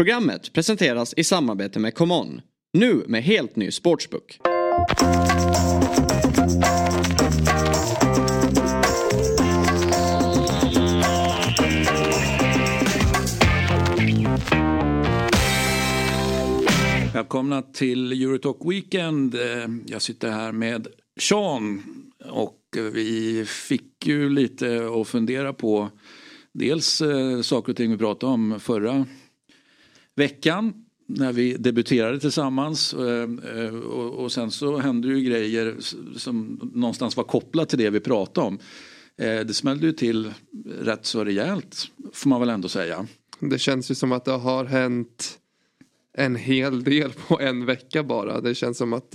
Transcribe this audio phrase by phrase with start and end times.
[0.00, 2.40] Programmet presenteras i samarbete med ComeOn.
[2.72, 4.38] Nu med helt ny sportsbook.
[17.14, 19.36] Välkomna till Eurotalk Weekend.
[19.86, 20.86] Jag sitter här med
[21.20, 21.82] Sean
[22.30, 22.60] och
[22.92, 25.90] vi fick ju lite att fundera på.
[26.52, 29.06] Dels eh, saker och ting vi pratade om förra
[30.16, 30.74] veckan
[31.18, 32.94] när vi debuterade tillsammans.
[32.94, 35.76] Eh, eh, och sen så hände ju grejer
[36.16, 38.58] som någonstans var kopplat till det vi pratade om.
[39.16, 40.32] Eh, det smällde ju till
[40.80, 43.06] rätt så rejält får man väl ändå säga.
[43.40, 45.38] Det känns ju som att det har hänt
[46.12, 48.40] en hel del på en vecka bara.
[48.40, 49.14] Det känns som att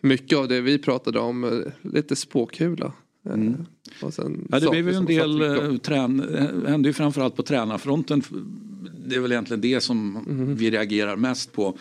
[0.00, 2.92] mycket av det vi pratade om, lite spåkula.
[3.26, 3.66] Eh, mm.
[4.50, 8.22] ja, det blev ju en del uh, trän, hände ju framförallt på tränarfronten.
[9.06, 10.56] Det är väl egentligen det som mm.
[10.56, 11.78] vi reagerar mest på.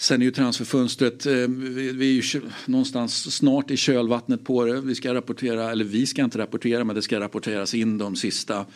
[0.00, 4.80] Sen är ju transferfönstret, vi, vi är ju någonstans snart i kölvattnet på det.
[4.80, 8.66] Vi ska rapportera, eller vi ska inte rapportera men det ska rapporteras in de sista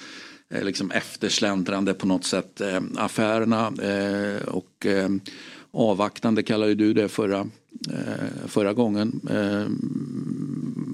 [0.54, 4.86] Eh, liksom eftersläntrande på något sätt eh, affärerna eh, och
[5.70, 7.46] avvaktande kallade du det förra,
[8.46, 9.20] förra gången.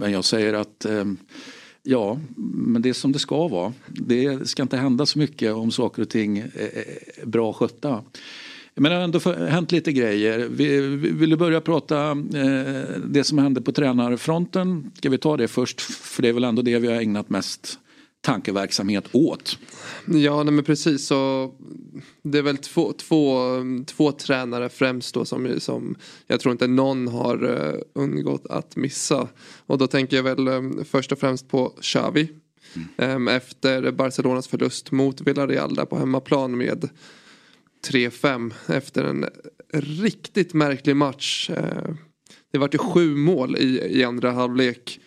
[0.00, 1.04] Men jag säger att eh,
[1.82, 3.72] Ja, men det är som det ska vara.
[3.86, 8.02] Det ska inte hända så mycket om saker och ting är bra skötta.
[8.74, 10.48] Men det har ändå hänt lite grejer.
[11.12, 14.90] Vill du börja prata eh, det som hände på tränarfronten?
[14.94, 15.80] Ska vi ta det först?
[15.80, 17.78] För det är väl ändå det vi har ägnat mest
[18.20, 19.58] tankeverksamhet åt.
[20.06, 21.06] Ja, nej, men precis.
[21.06, 21.52] Så
[22.22, 23.46] det är väl två, två,
[23.86, 25.96] två tränare främst då som, som
[26.26, 29.28] jag tror inte någon har uh, undgått att missa.
[29.66, 32.32] Och då tänker jag väl um, först och främst på Xavi.
[32.98, 33.16] Mm.
[33.16, 36.88] Um, efter Barcelonas förlust mot Villarreal där på hemmaplan med
[37.88, 39.26] 3-5 efter en
[39.72, 41.50] riktigt märklig match.
[41.50, 41.94] Uh,
[42.52, 45.00] det var ju sju mål i, i andra halvlek.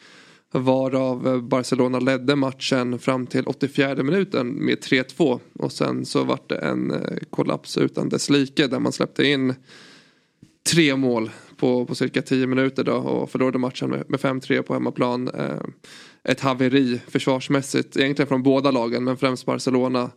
[0.53, 5.39] Varav Barcelona ledde matchen fram till 84 minuten med 3-2.
[5.53, 9.55] Och sen så vart det en eh, kollaps utan dess like där man släppte in
[10.69, 14.73] tre mål på, på cirka 10 minuter då och förlorade matchen med, med 5-3 på
[14.73, 15.27] hemmaplan.
[15.27, 15.61] Eh,
[16.23, 20.11] ett haveri försvarsmässigt, egentligen från båda lagen men främst Barcelona.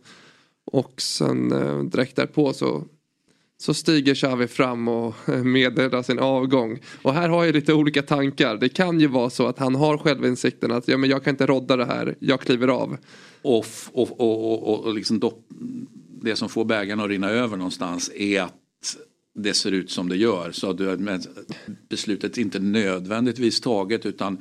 [0.71, 2.83] Och sen eh, direkt därpå så
[3.57, 6.79] så stiger Xavi fram och meddelar sin avgång.
[7.01, 8.57] Och här har jag lite olika tankar.
[8.57, 11.45] Det kan ju vara så att han har självinsikten att ja, men jag kan inte
[11.45, 12.97] rodda det här, jag kliver av.
[13.41, 15.33] Och, och, och, och, och liksom då,
[16.21, 18.53] det som får bägaren att rinna över någonstans är att
[19.35, 20.51] det ser ut som det gör.
[20.51, 20.97] Så du,
[21.89, 24.37] beslutet är inte nödvändigtvis taget utan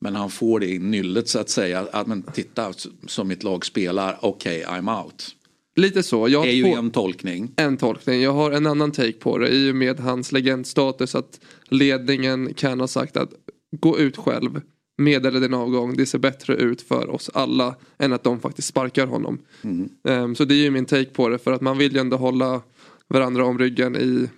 [0.00, 1.88] men han får det i nyllet så att säga.
[1.92, 2.72] Att men titta
[3.06, 5.36] som mitt lag spelar, okej okay, I'm out.
[5.76, 6.28] Lite så.
[6.28, 7.52] Jag är ju en tolkning.
[7.56, 8.22] En tolkning.
[8.22, 12.80] Jag har en annan take på det i och med hans legendstatus att ledningen kan
[12.80, 13.32] ha sagt att
[13.76, 14.60] gå ut själv.
[14.98, 15.96] Meddela din avgång.
[15.96, 19.38] Det ser bättre ut för oss alla än att de faktiskt sparkar honom.
[19.62, 19.88] Mm.
[20.02, 22.16] Um, så det är ju min take på det för att man vill ju ändå
[22.16, 22.62] hålla
[23.08, 24.28] varandra om ryggen i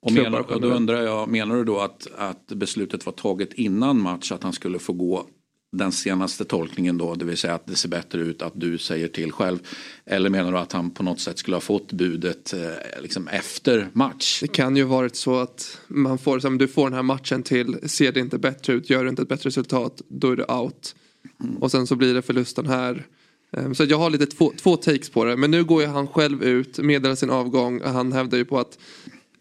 [0.00, 4.00] och, menar, och då undrar jag, menar du då att, att beslutet var taget innan
[4.00, 5.26] match att han skulle få gå
[5.76, 9.08] den senaste tolkningen då, det vill säga att det ser bättre ut att du säger
[9.08, 9.58] till själv.
[10.06, 13.88] Eller menar du att han på något sätt skulle ha fått budet eh, liksom efter
[13.92, 14.40] match?
[14.40, 17.88] Det kan ju varit så att man får, som du får den här matchen till,
[17.88, 20.94] ser det inte bättre ut, gör du inte ett bättre resultat, då är du out.
[21.40, 21.56] Mm.
[21.56, 23.06] Och sen så blir det förlusten här.
[23.52, 25.36] Ehm, så jag har lite två, två takes på det.
[25.36, 27.80] Men nu går ju han själv ut, meddelar sin avgång.
[27.84, 28.78] Han hävdar ju på att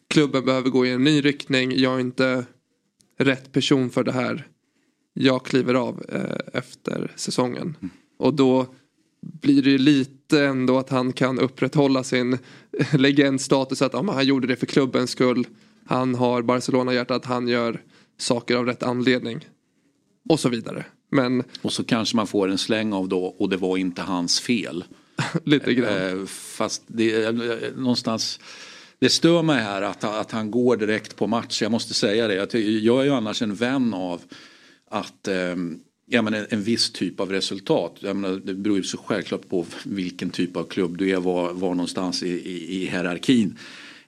[0.09, 1.79] klubben behöver gå i en ny riktning.
[1.79, 2.45] Jag är inte
[3.19, 4.47] rätt person för det här
[5.17, 7.77] jag kliver av eh, efter säsongen.
[7.81, 7.89] Mm.
[8.17, 8.67] Och då
[9.21, 12.37] blir det ju lite ändå att han kan upprätthålla sin
[12.93, 13.81] legendstatus.
[13.81, 15.47] Att ja, han gjorde det för klubbens skull.
[15.85, 17.25] Han har Barcelona-hjärtat.
[17.25, 17.81] Han gör
[18.17, 19.47] saker av rätt anledning.
[20.29, 20.85] Och så vidare.
[21.11, 21.43] Men...
[21.61, 24.83] Och så kanske man får en släng av då och det var inte hans fel.
[25.43, 26.19] lite grann.
[26.19, 27.33] Eh, fast det är
[27.77, 28.39] någonstans
[28.99, 31.61] det stör mig här att, att han går direkt på match.
[31.61, 32.53] Jag måste säga det.
[32.59, 34.21] Jag är ju annars en vän av
[34.95, 35.55] att eh,
[36.05, 37.95] ja, men en, en viss typ av resultat.
[37.99, 41.53] Jag menar, det beror ju så självklart på vilken typ av klubb du är, var,
[41.53, 43.57] var någonstans i, i, i hierarkin.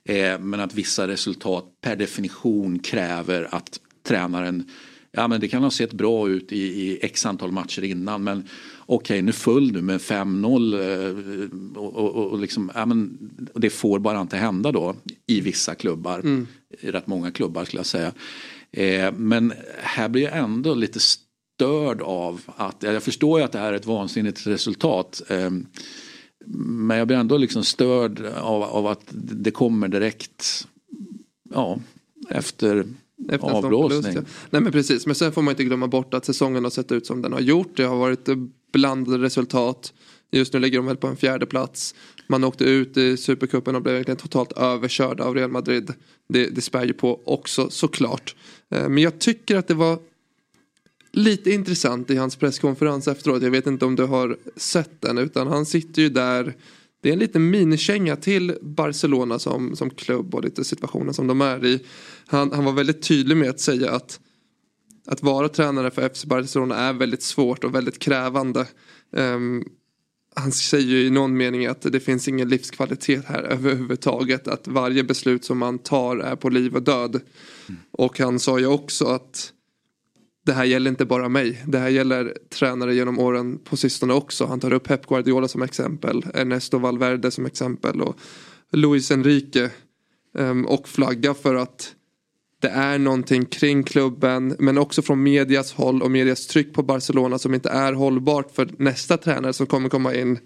[0.04, 4.64] Eh, men att vissa resultat per definition kräver att tränaren
[5.12, 8.38] Ja men det kan ha sett bra ut i, i x antal matcher innan men
[8.86, 13.18] okej okay, nu föll du med 5-0 eh, och, och, och, liksom, ja, men
[13.54, 14.96] det får bara inte hända då
[15.26, 16.18] i vissa klubbar.
[16.18, 16.46] Mm.
[16.80, 18.12] I rätt många klubbar skulle jag säga.
[18.72, 23.58] Eh, men här blir jag ändå lite störd av att, jag förstår ju att det
[23.58, 25.22] här är ett vansinnigt resultat.
[25.28, 25.50] Eh,
[26.46, 30.68] Men jag blir ändå liksom störd av, av att det kommer direkt
[31.54, 31.78] ja,
[32.30, 32.86] efter,
[33.30, 34.14] efter avblåsning.
[34.14, 34.22] Ja.
[34.50, 37.06] Nej men precis, men sen får man inte glömma bort att säsongen har sett ut
[37.06, 37.76] som den har gjort.
[37.76, 38.28] Det har varit
[38.72, 39.92] blandade resultat.
[40.30, 41.94] Just nu ligger de väl på en fjärde plats.
[42.26, 45.92] Man åkte ut i Supercupen och blev verkligen totalt överkörd av Real Madrid.
[46.28, 48.36] Det, det spär ju på också såklart.
[48.70, 49.98] Eh, men jag tycker att det var
[51.12, 53.42] lite intressant i hans presskonferens efteråt.
[53.42, 56.56] Jag vet inte om du har sett den utan han sitter ju där.
[57.00, 61.40] Det är en liten minikänga till Barcelona som, som klubb och lite situationen som de
[61.40, 61.80] är i.
[62.26, 64.20] Han, han var väldigt tydlig med att säga att
[65.10, 68.66] att vara tränare för FC Barcelona är väldigt svårt och väldigt krävande.
[69.10, 69.64] Um,
[70.36, 74.48] han säger ju i någon mening att det finns ingen livskvalitet här överhuvudtaget.
[74.48, 77.20] Att varje beslut som man tar är på liv och död.
[77.68, 77.80] Mm.
[77.90, 79.52] Och han sa ju också att
[80.46, 81.64] det här gäller inte bara mig.
[81.66, 84.46] Det här gäller tränare genom åren på sistone också.
[84.46, 86.26] Han tar upp Pep Guardiola som exempel.
[86.34, 88.02] Ernesto Valverde som exempel.
[88.02, 88.16] Och
[88.72, 89.70] Luis Enrique.
[90.34, 91.94] Um, och flagga för att
[92.60, 97.38] det är någonting kring klubben men också från medias håll och medias tryck på Barcelona
[97.38, 100.38] som inte är hållbart för nästa tränare som kommer komma in.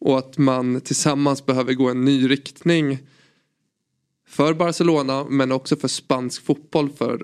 [0.00, 2.98] Och att man tillsammans behöver gå en ny riktning
[4.28, 7.22] för Barcelona men också för spansk fotboll för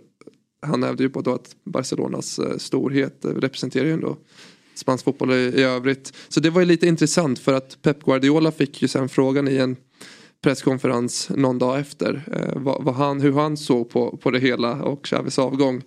[0.62, 4.16] han hävdade ju på då att Barcelonas eh, storhet representerar ju ändå
[4.74, 6.12] spansk fotboll i, övrigt.
[6.28, 9.56] Så det var ju lite intressant för att Pep Guardiola fick ju sen frågan i
[9.56, 9.76] en
[10.46, 12.22] presskonferens någon dag efter.
[12.32, 15.82] Eh, vad, vad, han, hur han såg på, på det hela och Chaves avgång.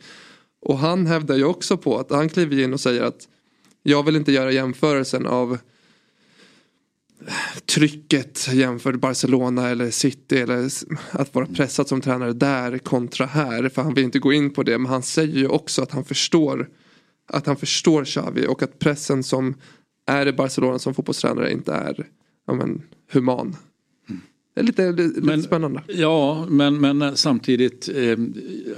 [0.62, 3.28] Och han hävdar ju också på att han kliver in och säger att
[3.84, 5.58] jag vill inte göra jämförelsen av
[7.66, 10.70] trycket jämfört Barcelona eller City eller
[11.12, 13.70] att vara pressad som tränare där kontra här.
[13.70, 16.04] För han vill inte gå in på det men han säger ju också att han
[16.04, 16.70] förstår
[17.28, 19.56] att han förstår Xavi och att pressen som
[20.06, 22.08] är i Barcelona som fotbollstränare inte är
[22.48, 23.56] ja, men, human.
[24.54, 25.84] Det är lite, lite men, spännande.
[25.88, 28.18] Ja, men, men samtidigt, eh,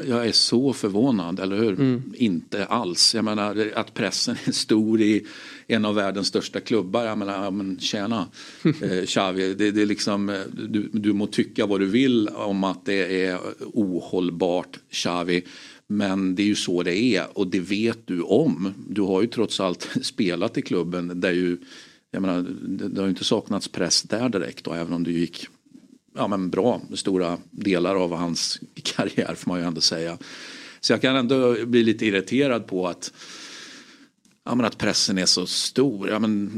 [0.07, 1.73] jag är så förvånad, eller hur?
[1.73, 2.13] Mm.
[2.15, 3.15] Inte alls.
[3.15, 5.25] Jag menar att pressen är stor i
[5.67, 7.05] en av världens största klubbar.
[7.05, 8.27] Jag menar, ja, men tjena
[8.81, 10.39] eh, Xavi, det, det är liksom, eh,
[10.69, 13.39] du, du må tycka vad du vill om att det är
[13.73, 15.43] ohållbart Xavi.
[15.87, 18.73] Men det är ju så det är och det vet du om.
[18.89, 21.57] Du har ju trots allt spelat i klubben där ju
[22.11, 25.11] jag menar, det, det har ju inte saknats press där direkt då, även om du
[25.11, 25.47] gick
[26.13, 30.17] ja, men bra stora delar av hans karriär får man ju ändå säga.
[30.79, 33.13] Så jag kan ändå bli lite irriterad på att,
[34.45, 36.09] ja, men att pressen är så stor.
[36.09, 36.51] Ja, men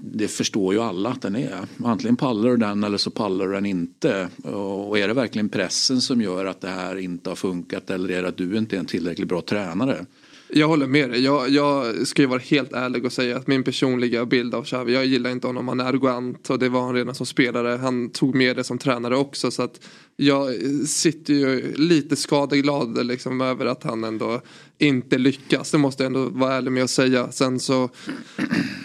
[0.00, 1.66] det förstår ju alla att den är.
[1.84, 4.28] Antingen pallar du den eller så pallar du den inte.
[4.42, 8.22] Och är det verkligen pressen som gör att det här inte har funkat eller är
[8.22, 10.06] det att du inte är en tillräckligt bra tränare?
[10.52, 11.24] Jag håller med dig.
[11.24, 14.94] Jag, jag ska ju vara helt ärlig och säga att min personliga bild av Xavi,
[14.94, 15.68] jag gillar inte honom.
[15.68, 17.76] Han är arrogant och det var han redan som spelare.
[17.76, 19.50] Han tog med det som tränare också.
[19.50, 19.80] Så att
[20.16, 20.54] jag
[20.86, 24.40] sitter ju lite skadeglad liksom över att han ändå
[24.78, 25.70] inte lyckas.
[25.70, 27.32] Det måste jag ändå vara ärlig med att säga.
[27.32, 27.90] Sen så,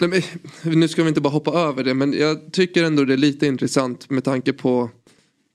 [0.00, 0.24] nej,
[0.62, 3.46] nu ska vi inte bara hoppa över det men jag tycker ändå det är lite
[3.46, 4.90] intressant med tanke på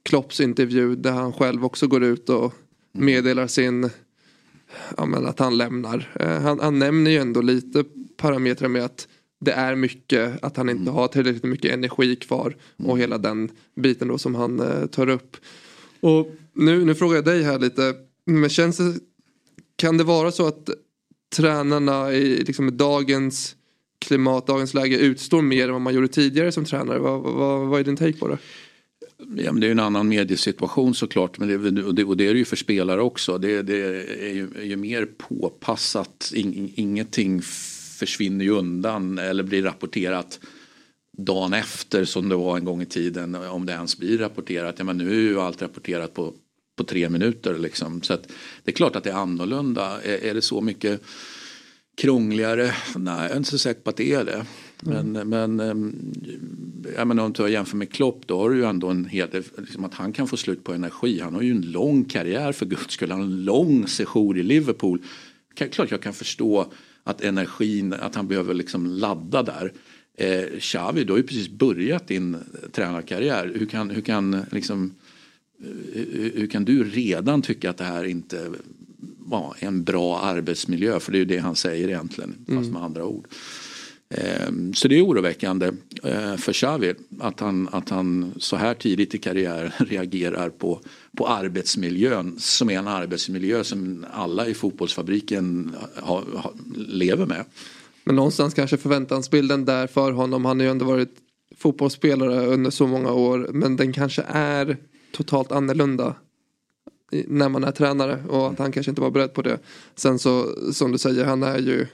[0.04, 2.54] Klopps intervju där han själv också går ut och
[2.92, 3.90] meddelar sin
[4.98, 6.12] ja, men att han lämnar.
[6.20, 7.84] Eh, han, han nämner ju ändå lite
[8.18, 9.08] parametrar med att
[9.40, 10.94] det är mycket, att han inte mm.
[10.94, 12.98] har tillräckligt mycket energi kvar och mm.
[12.98, 15.38] hela den biten då som han eh, tar upp.
[16.00, 17.94] Och nu, nu frågar jag dig här lite,
[18.26, 19.00] men känns det,
[19.76, 20.70] kan det vara så att
[21.36, 23.56] tränarna i liksom, dagens
[24.00, 27.00] klimat, dagens läge utstår mer än vad man gjorde tidigare som tränare?
[27.00, 28.38] Vad, vad, vad är din take på det?
[29.38, 32.34] Ja, men det är en annan mediesituation såklart men det, och, det, och det är
[32.34, 33.38] det ju för spelare också.
[33.38, 36.32] Det, det är, ju, är, ju, mer påpassat.
[36.36, 37.42] In, ingenting
[38.00, 40.40] försvinner ju undan eller blir rapporterat
[41.18, 43.36] dagen efter som det var en gång i tiden.
[43.36, 44.76] Om det ens blir rapporterat.
[44.78, 46.34] Ja, men nu är ju allt rapporterat på,
[46.78, 47.58] på tre minuter.
[47.58, 48.02] Liksom.
[48.02, 48.28] Så att,
[48.64, 50.02] det är klart att det är annorlunda.
[50.02, 51.02] Är, är det så mycket
[51.98, 52.74] krångligare?
[52.96, 54.46] Nej, jag är inte så säker på att det är det.
[54.82, 55.30] Men, mm.
[55.30, 56.14] men ehm,
[56.96, 59.86] jag menar, om du jämför med Klopp då har du ju ändå en hel liksom
[59.86, 61.20] att han kan få slut på energi.
[61.20, 63.12] Han har ju en lång karriär för guds skull.
[63.12, 65.02] Han har en lång session i Liverpool.
[65.72, 66.72] Klart jag kan förstå
[67.04, 69.74] att energin, att han behöver liksom ladda där.
[70.18, 72.38] Eh, Xavi, du har ju precis börjat din
[72.72, 73.52] tränarkarriär.
[73.56, 74.94] Hur kan, hur kan, liksom,
[75.94, 78.52] hur, hur kan du redan tycka att det här inte
[79.18, 81.00] var en bra arbetsmiljö?
[81.00, 82.72] För det är ju det han säger egentligen, fast mm.
[82.72, 83.28] med andra ord.
[84.12, 85.72] Ehm, så det är oroväckande
[86.04, 90.82] eh, för Xavi att han, att han så här tidigt i karriären reagerar på,
[91.18, 97.46] på arbetsmiljön som är en arbetsmiljö som alla i fotbollsfabriken ha, ha, lever med.
[98.04, 101.16] Men någonstans kanske förväntansbilden där för honom, han har ju ändå varit
[101.58, 104.78] fotbollsspelare under så många år men den kanske är
[105.12, 106.16] totalt annorlunda
[107.28, 109.60] när man är tränare och att han kanske inte var beredd på det.
[109.96, 111.88] Sen så som du säger, han är ju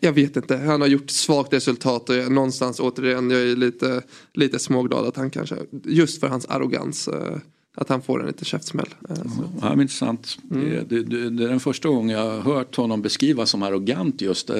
[0.00, 4.02] jag vet inte, han har gjort svagt resultat och jag, någonstans återigen, jag är lite,
[4.32, 7.36] lite småglad att han kanske, just för hans arrogans, eh,
[7.76, 8.94] att han får en liten käftsmäll.
[9.08, 9.16] Eh,
[9.60, 10.38] ja, men intressant.
[10.50, 10.70] Mm.
[10.70, 14.20] Det, det, det, det, är den första gången jag har hört honom beskrivas som arrogant
[14.20, 14.50] just.
[14.50, 14.56] Eh,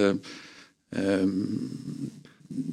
[0.90, 1.26] eh,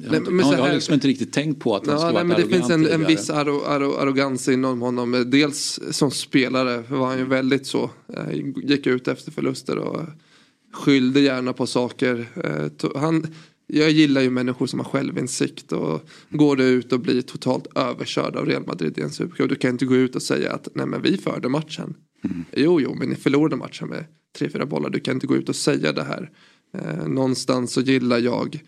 [0.04, 2.40] jag, nej, jag, har liksom inte riktigt tänkt på att han ja, ska nej, men
[2.40, 5.24] Det finns en, en viss arro, arro, arrogans inom honom.
[5.26, 7.90] Dels som spelare var han ju väldigt så.
[8.54, 10.00] Gick ut efter förluster och
[10.72, 12.26] skyllde gärna på saker.
[12.98, 13.26] Han,
[13.66, 16.00] jag gillar ju människor som har självinsikt och
[16.30, 19.48] går det ut och blir totalt överkörd av Real Madrid i en supercup.
[19.48, 21.94] Du kan inte gå ut och säga att nej men vi förde matchen.
[22.24, 22.44] Mm.
[22.52, 24.04] Jo, jo, men ni förlorade matchen med
[24.38, 24.90] tre, fyra bollar.
[24.90, 26.30] Du kan inte gå ut och säga det här.
[26.74, 28.62] Eh, någonstans så gillar jag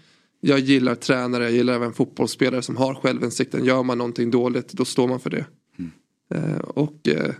[0.47, 3.65] jag gillar tränare, jag gillar även fotbollsspelare som har självinsikten.
[3.65, 5.47] Gör man någonting dåligt, då står man för det.
[5.79, 5.91] Mm.
[6.35, 7.35] Eh, och eh,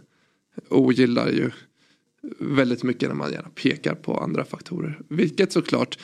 [0.69, 1.51] ogillar ju
[2.39, 5.01] väldigt mycket när man gärna pekar på andra faktorer.
[5.09, 5.99] Vilket såklart,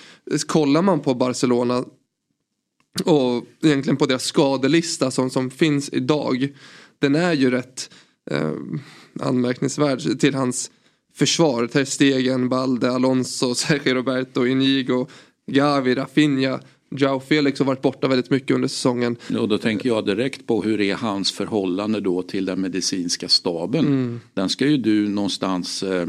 [0.47, 1.85] kollar man på Barcelona
[3.05, 6.49] och egentligen på deras skadelista som, som finns idag.
[6.99, 7.91] Den är ju rätt
[8.31, 8.53] eh,
[9.21, 10.71] anmärkningsvärd till hans
[11.15, 11.67] försvar.
[11.67, 15.07] Ter Stegen, Balde, Alonso, Sergio Roberto, Inigo,
[15.47, 16.61] Gavi, Rafinha.
[16.97, 19.17] Jao Felix har varit borta väldigt mycket under säsongen.
[19.39, 23.87] Och då tänker jag direkt på hur är hans förhållande då till den medicinska staben.
[23.87, 24.21] Mm.
[24.35, 26.09] Den ska ju du någonstans eh,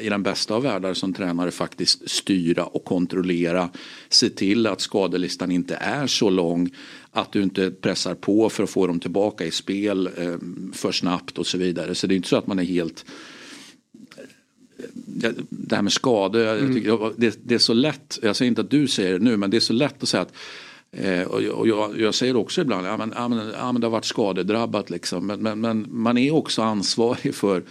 [0.00, 3.70] i den bästa av världar som tränare faktiskt styra och kontrollera.
[4.08, 6.70] Se till att skadelistan inte är så lång
[7.12, 10.36] att du inte pressar på för att få dem tillbaka i spel eh,
[10.72, 11.94] för snabbt och så vidare.
[11.94, 13.04] Så det är inte så att man är helt
[15.48, 16.74] det här med skador, mm.
[16.74, 19.50] tycker, det, det, är så lätt, jag säger inte att du säger det nu men
[19.50, 20.32] det är så lätt att säga att
[20.92, 23.92] eh, och jag, jag, säger också ibland, ja men, ja, men, ja men det har
[23.92, 25.26] varit skadedrabbat liksom.
[25.26, 27.62] Men, men, men, man är också ansvarig för,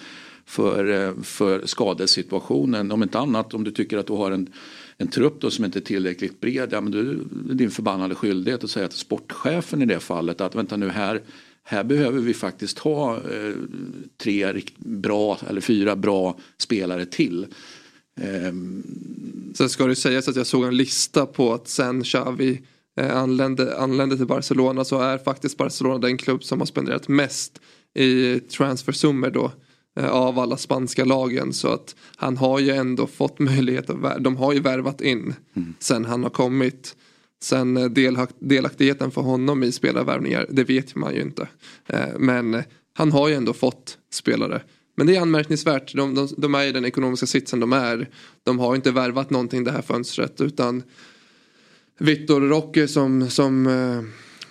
[0.46, 2.92] för, eh, för skadesituationen.
[2.92, 4.50] Om inte annat, om du tycker att du har en,
[4.98, 8.16] en trupp då som inte är tillräckligt bred, ja men du, det är din förbannade
[8.16, 11.22] skyldighet att säga till sportchefen i det fallet att vänta nu här
[11.70, 13.54] här behöver vi faktiskt ha eh,
[14.18, 17.48] tre bra eller fyra bra spelare till.
[18.22, 18.84] Um...
[19.56, 22.62] Sen ska det sägas att jag såg en lista på att sen Xavi
[23.00, 27.62] eh, anlände, anlände till Barcelona så är faktiskt Barcelona den klubb som har spenderat mest
[27.94, 29.52] i transfersummor då
[30.00, 34.38] eh, av alla spanska lagen så att han har ju ändå fått möjlighet att de
[34.38, 35.74] har ju värvat in mm.
[35.80, 36.96] sen han har kommit.
[37.41, 37.89] Sen eh,
[38.39, 41.48] delaktigheten för honom i spelarvärvningar, det vet man ju inte.
[41.88, 44.62] Eh, men eh, han har ju ändå fått spelare.
[44.98, 48.10] Men det är anmärkningsvärt, de, de, de är i den ekonomiska sitsen de är.
[48.43, 50.84] De har inte värvat någonting det här fönstret utan
[52.00, 53.69] Victor Roque som, som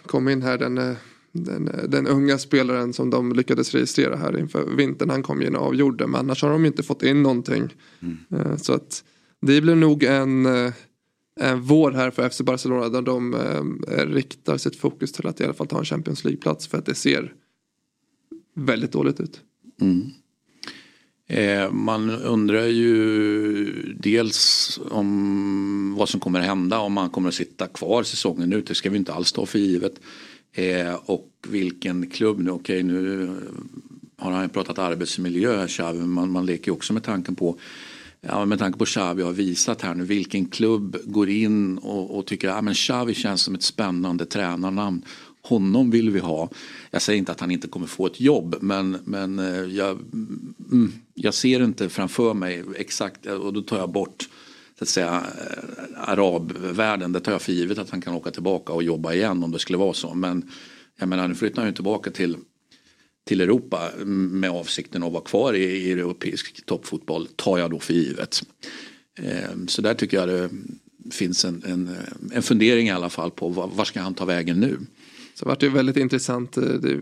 [0.06, 0.96] kom in här, den,
[1.32, 5.56] den, den unga spelaren som de lyckades registrera här inför vintern, han kom ju in
[5.56, 6.06] och avgjorde.
[6.06, 7.74] Men annars har de inte fått in någonting.
[8.00, 8.58] Mm.
[8.58, 9.04] Så att
[9.40, 10.46] det blir nog en
[11.40, 15.44] eh, vår här för FC Barcelona där de eh, riktar sitt fokus till att i
[15.44, 17.32] alla fall ta en Champions League-plats för att det ser
[18.54, 19.40] väldigt dåligt ut.
[19.80, 20.10] Mm.
[21.30, 27.34] Eh, man undrar ju dels om vad som kommer att hända om man kommer att
[27.34, 28.66] sitta kvar säsongen ut.
[28.66, 30.00] Det ska vi inte alls ta för givet.
[30.52, 33.28] Eh, och vilken klubb nu, okej nu
[34.16, 35.92] har han pratat arbetsmiljö här.
[35.92, 37.58] man, man leker ju också med tanken på
[38.20, 42.26] ja, med tanke på Xavi har visat här nu vilken klubb går in och, och
[42.26, 45.02] tycker att ja, Xavi känns som ett spännande tränarnamn.
[45.42, 46.50] Honom vill vi ha.
[46.90, 49.98] Jag säger inte att han inte kommer få ett jobb men, men eh, jag,
[50.72, 54.28] mm, jag ser inte framför mig exakt eh, och då tar jag bort
[54.78, 57.12] så att säga eh, arabvärlden.
[57.12, 59.58] Det tar jag för givet att han kan åka tillbaka och jobba igen om det
[59.58, 60.14] skulle vara så.
[60.14, 60.50] Men
[60.98, 62.36] jag menar nu flyttar han ju tillbaka till
[63.28, 67.94] till Europa med avsikten att vara kvar i, i europeisk toppfotboll tar jag då för
[67.94, 68.42] givet.
[69.18, 70.50] Ehm, så där tycker jag det
[71.10, 71.96] finns en, en,
[72.32, 74.78] en fundering i alla fall på var, var ska han ta vägen nu.
[75.34, 76.56] Så vart det väldigt intressant.
[76.56, 77.00] Eh, det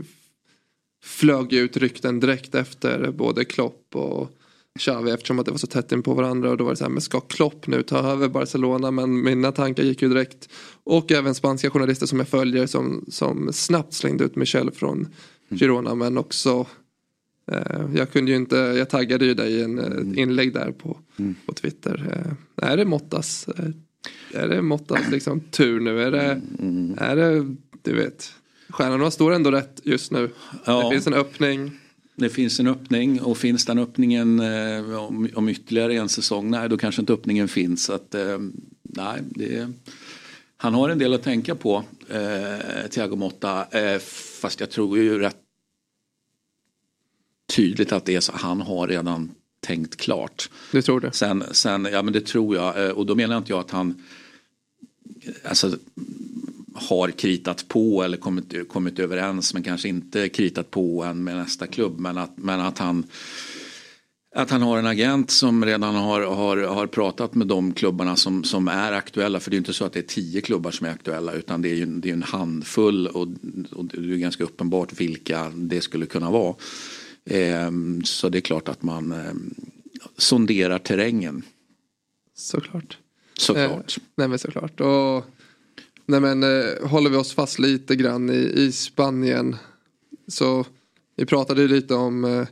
[1.04, 4.30] flög ut rykten direkt efter både Klopp och
[4.78, 6.84] Xavi eftersom att det var så tätt in på varandra och då var det så
[6.84, 8.90] här, men ska Klopp nu ta över Barcelona?
[8.90, 10.48] Men mina tankar gick ju direkt.
[10.84, 15.08] Och även spanska journalister som jag följer som, som snabbt slängde ut Michel från
[15.50, 16.66] Girona men också
[17.52, 20.18] eh, jag kunde ju inte, jag taggade ju dig i en eh, mm.
[20.18, 21.34] inlägg där på, mm.
[21.46, 22.24] på Twitter.
[22.56, 23.48] Eh, är det Mottas,
[24.34, 26.02] är det Mottas liksom tur nu?
[26.02, 26.94] Är det, mm.
[26.98, 28.32] är det du vet,
[28.68, 30.30] stjärnorna står ändå rätt just nu.
[30.64, 30.82] Ja.
[30.82, 31.70] Det finns en öppning.
[32.18, 34.40] Det finns en öppning och finns den öppningen
[34.98, 37.84] om, om ytterligare en säsong, nej då kanske inte öppningen finns.
[37.84, 38.14] Så att,
[38.82, 39.72] nej, det
[40.56, 43.66] han har en del att tänka på, eh, Thiago Motta.
[43.70, 43.98] Eh,
[44.40, 45.36] fast jag tror ju rätt
[47.56, 48.32] tydligt att det är så.
[48.34, 50.50] Han har redan tänkt klart.
[50.72, 51.12] Du tror det?
[51.12, 52.84] Sen, sen, ja men det tror jag.
[52.84, 54.02] Eh, och då menar inte jag att han
[55.44, 55.78] alltså,
[56.74, 61.66] har kritat på eller kommit, kommit överens men kanske inte kritat på än med nästa
[61.66, 61.98] klubb.
[61.98, 63.06] Men att, men att han
[64.36, 68.44] att han har en agent som redan har, har, har pratat med de klubbarna som,
[68.44, 69.40] som är aktuella.
[69.40, 71.68] För det är inte så att det är tio klubbar som är aktuella utan det
[71.68, 73.28] är ju det är en handfull och,
[73.72, 76.54] och det är ganska uppenbart vilka det skulle kunna vara.
[77.24, 77.70] Eh,
[78.04, 79.34] så det är klart att man eh,
[80.16, 81.42] sonderar terrängen.
[82.34, 82.98] Såklart.
[83.38, 83.96] Såklart.
[83.98, 84.80] Eh, nej men såklart.
[84.80, 85.24] Och,
[86.06, 89.56] nej men eh, håller vi oss fast lite grann i, i Spanien.
[90.28, 90.66] Så
[91.16, 92.46] vi pratade lite om eh,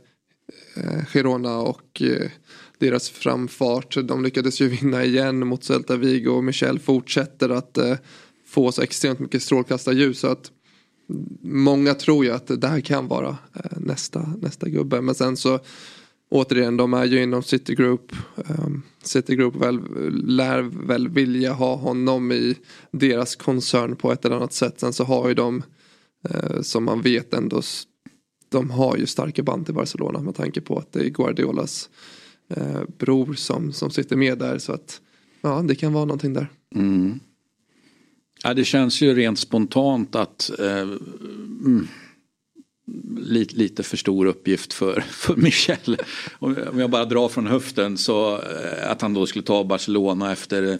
[0.75, 2.31] Eh, Girona och eh,
[2.77, 3.97] deras framfart.
[4.03, 7.97] De lyckades ju vinna igen mot Celta Vigo och Michel fortsätter att eh,
[8.47, 10.19] få så extremt mycket strålkastarljus.
[10.19, 10.51] Så att
[11.41, 13.37] många tror ju att det här kan vara
[13.77, 15.01] nästa, nästa gubbe.
[15.01, 15.59] Men sen så
[16.29, 18.11] återigen, de är ju inom City Group.
[18.49, 19.81] Ehm, City Group väl,
[20.25, 22.55] lär väl vilja ha honom i
[22.91, 24.79] deras koncern på ett eller annat sätt.
[24.79, 25.63] Sen så har ju de,
[26.61, 27.61] som man vet ändå,
[28.55, 31.89] de har ju starka band till Barcelona med tanke på att det är Guardiolas
[32.49, 34.57] eh, bror som, som sitter med där.
[34.57, 35.01] Så att
[35.41, 36.47] ja, det kan vara någonting där.
[36.75, 37.19] Mm.
[38.43, 41.87] Ja, det känns ju rent spontant att eh, mm,
[43.17, 45.97] lite, lite för stor uppgift för, för Michel.
[46.39, 50.79] Om jag bara drar från höften så eh, att han då skulle ta Barcelona efter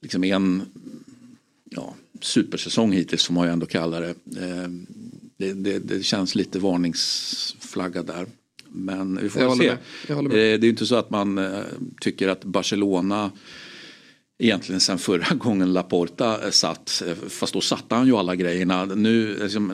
[0.00, 0.62] liksom en
[1.70, 4.40] ja, supersäsong hittills som man ju ändå kallar det.
[4.40, 4.68] Eh,
[5.36, 8.26] det, det, det känns lite varningsflagga där.
[8.68, 9.68] Men vi får se.
[9.68, 11.40] Eh, det är ju inte så att man
[12.00, 13.30] tycker att Barcelona
[14.38, 17.02] egentligen sen förra gången Laporta satt.
[17.28, 18.84] Fast då satte han ju alla grejerna.
[18.84, 19.72] Nu, liksom,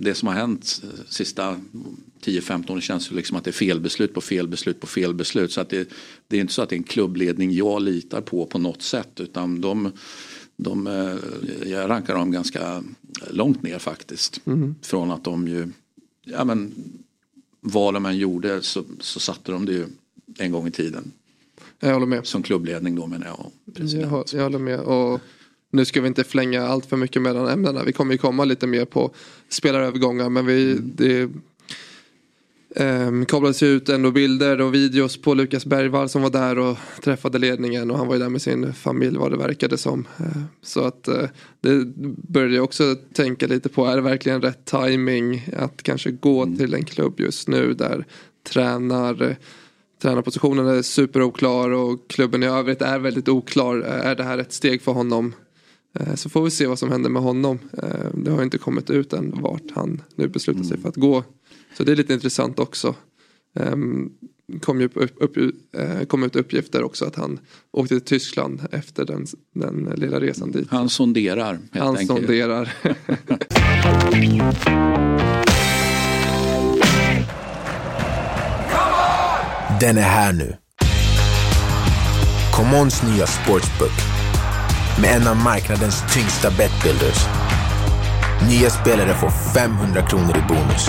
[0.00, 1.60] det som har hänt sista
[2.24, 5.52] 10-15 åren känns ju liksom att det är felbeslut på felbeslut på felbeslut.
[5.52, 5.88] Så att det,
[6.28, 9.20] det, är inte så att det är en klubbledning jag litar på på något sätt.
[9.20, 9.92] Utan de,
[10.62, 12.82] de, eh, jag rankar dem ganska
[13.30, 14.40] långt ner faktiskt.
[14.46, 14.74] Mm.
[14.82, 15.68] Från att de ju,
[16.24, 16.74] ja men
[17.60, 19.86] vad de än gjorde så, så satte de det ju
[20.38, 21.12] en gång i tiden.
[21.80, 22.26] Jag håller med.
[22.26, 23.50] Som klubbledning då menar jag.
[23.88, 24.80] Jag, jag håller med.
[24.80, 25.20] Och
[25.70, 27.84] nu ska vi inte flänga allt för mycket mellan ämnena.
[27.84, 29.10] Vi kommer ju komma lite mer på
[29.48, 30.28] spelarövergångar.
[30.28, 30.92] Men vi, mm.
[30.94, 31.30] det
[32.76, 37.38] um, kablades ut ändå bilder och videos på Lukas Bergvall som var där och träffade
[37.38, 37.90] ledningen.
[37.90, 40.06] Och han var ju där med sin familj vad det verkade som.
[40.20, 41.28] Uh, så att uh,
[41.60, 41.84] det
[42.28, 43.86] började jag också tänka lite på.
[43.86, 46.56] Är det verkligen rätt timing att kanske gå mm.
[46.56, 48.06] till en klubb just nu där
[48.48, 49.36] tränar
[50.02, 53.76] Tränarpositionen är superoklar och klubben i övrigt är väldigt oklar.
[53.76, 55.34] Är det här ett steg för honom?
[55.98, 57.58] Eh, så får vi se vad som händer med honom.
[57.82, 60.82] Eh, det har inte kommit ut än vart han nu beslutar sig mm.
[60.82, 61.24] för att gå.
[61.76, 62.94] Så det är lite intressant också.
[63.60, 64.10] Ehm,
[64.60, 65.36] kom, ju upp, upp,
[65.76, 67.38] eh, kom ut uppgifter också att han
[67.72, 70.68] åkte till Tyskland efter den, den lilla resan dit.
[70.70, 71.52] Han sonderar.
[71.52, 72.18] Helt han enkelt.
[72.18, 72.72] sonderar.
[79.80, 80.56] Den är här nu.
[82.52, 83.92] Commons nya sportsbook
[85.00, 87.26] med en av marknadens tyngsta betbuilders.
[88.48, 90.88] Nya spelare får 500 kronor i bonus.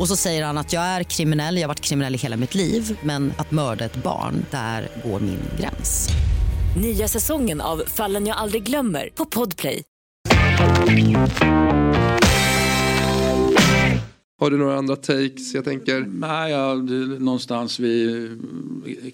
[0.00, 2.54] Och så säger han att jag är kriminell, jag har varit kriminell i hela mitt
[2.54, 6.08] liv men att mörda ett barn, där går min gräns.
[6.76, 9.82] Nya säsongen av Fallen jag aldrig glömmer på Podplay.
[14.40, 15.54] Har du några andra takes?
[15.54, 16.00] Jag tänker.
[16.00, 16.74] Nej, ja,
[17.18, 18.40] någonstans vid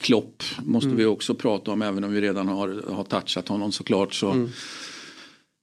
[0.01, 0.99] Klopp måste mm.
[0.99, 4.15] vi också prata om även om vi redan har, har touchat honom såklart.
[4.15, 4.51] Så, mm.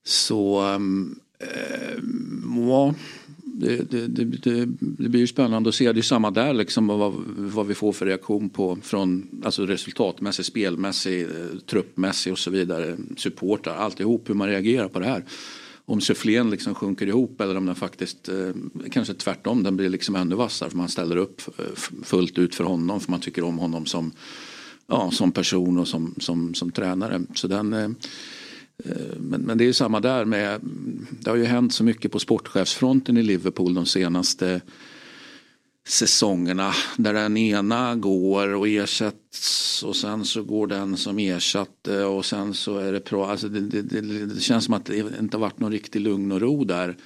[0.06, 1.98] så um, äh,
[2.68, 2.94] ja,
[3.56, 4.24] det, det, det,
[4.80, 5.92] det, blir ju spännande att se.
[5.92, 10.48] Det är samma där liksom vad, vad vi får för reaktion på från alltså resultatmässigt,
[10.48, 12.96] spelmässigt, eh, truppmässigt och så vidare.
[13.16, 15.24] Supportrar, alltihop hur man reagerar på det här
[15.86, 18.50] om sufflén liksom sjunker ihop eller om den faktiskt, eh,
[18.90, 21.64] kanske tvärtom, den blir liksom ännu vassare för man ställer upp eh,
[22.02, 24.12] fullt ut för honom för man tycker om honom som,
[24.86, 27.22] ja, som person och som, som, som tränare.
[27.34, 27.88] Så den, eh,
[28.84, 30.60] Eh, men, men det är ju samma där med,
[31.20, 34.60] det har ju hänt så mycket på sportchefsfronten i Liverpool de senaste
[35.86, 42.24] säsongerna där den ena går och ersätts och sen så går den som ersatte och
[42.24, 43.30] sen så är det bra.
[43.30, 46.32] Alltså det, det, det, det, känns som att det inte har varit någon riktig lugn
[46.32, 46.96] och ro där.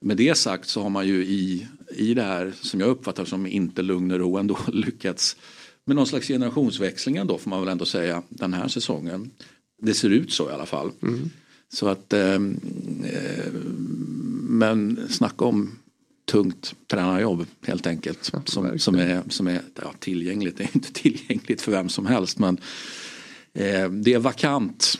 [0.00, 1.66] Med det sagt så har man ju i,
[1.96, 5.36] i det här som jag uppfattar som inte lugn och ro ändå lyckats
[5.84, 9.30] med någon slags generationsväxling ändå får man väl ändå säga den här säsongen.
[9.84, 10.90] Det ser ut så i alla fall.
[11.02, 11.30] Mm.
[11.72, 13.52] Så att eh, eh
[14.48, 15.78] men snacka om
[16.30, 18.30] tungt tränarjobb helt enkelt.
[18.32, 22.06] Ja, som, som, är, som är ja, tillgängligt, det är inte tillgängligt för vem som
[22.06, 22.58] helst men
[23.52, 24.98] eh, det är vakant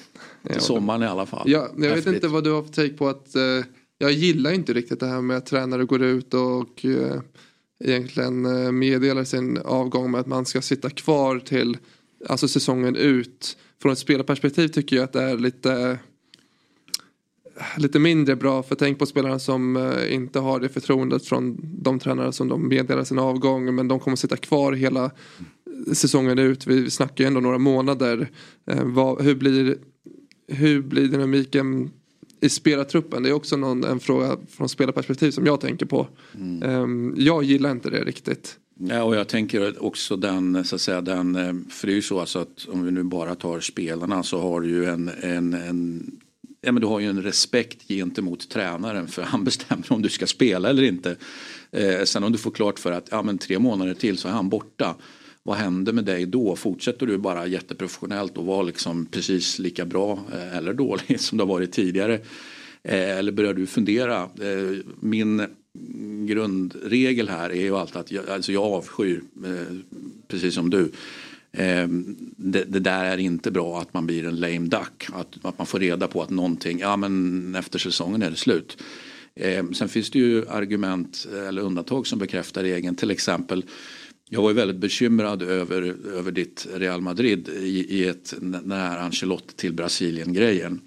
[0.53, 1.51] till sommaren i alla fall.
[1.51, 2.07] Ja, jag Häftigt.
[2.07, 3.42] vet inte vad du har för take på att eh,
[3.99, 7.20] jag gillar inte riktigt det här med att tränare går ut och eh,
[7.85, 11.77] egentligen eh, meddelar sin avgång med att man ska sitta kvar till
[12.29, 13.57] alltså säsongen ut.
[13.85, 15.99] Från ett spelarperspektiv tycker jag att det är lite
[17.77, 18.62] lite mindre bra.
[18.62, 22.68] För tänk på spelarna som eh, inte har det förtroendet från de tränare som de
[22.68, 23.75] meddelar sin avgång.
[23.75, 25.11] Men de kommer sitta kvar hela
[25.92, 26.66] säsongen ut.
[26.66, 28.31] Vi snackar ju ändå några månader.
[28.66, 28.85] Eh,
[29.20, 29.77] hur, blir,
[30.49, 31.90] hur blir dynamiken
[32.40, 33.23] i spelartruppen?
[33.23, 36.09] Det är också någon, en fråga från spelarperspektiv som jag tänker på.
[36.35, 36.62] Mm.
[36.62, 38.59] Ehm, jag gillar inte det riktigt.
[38.78, 42.02] Ja, och jag tänker också den, så att säga, den, eh, för det är ju
[42.02, 45.54] så alltså att om vi nu bara tar spelarna så har du ju en, en,
[45.54, 46.10] en
[46.60, 50.26] ja, men du har ju en respekt gentemot tränaren för han bestämmer om du ska
[50.26, 51.16] spela eller inte.
[51.70, 54.32] Eh, sen om du får klart för att ja, men tre månader till så är
[54.32, 54.96] han borta.
[55.42, 56.56] Vad händer med dig då?
[56.56, 61.44] Fortsätter du bara jätteprofessionellt och vara liksom precis lika bra eh, eller dålig som du
[61.44, 62.14] har varit tidigare?
[62.82, 64.22] Eh, eller börjar du fundera?
[64.22, 65.46] Eh, min
[66.26, 69.76] grundregel här är ju alltid att jag, alltså jag avskyr, eh,
[70.28, 70.92] precis som du,
[71.52, 75.06] ehm, det, det, där är inte bra att man blir en lame duck.
[75.12, 78.82] Att, att man får reda på att någonting, ja men efter säsongen är det slut.
[79.34, 82.96] Ehm, sen finns det ju argument eller undantag som bekräftar regeln.
[82.96, 83.64] Till exempel
[84.28, 85.82] jag var ju väldigt bekymrad över,
[86.12, 90.80] över ditt Real Madrid i, i ett, den här Ancelotti till Brasilien grejen.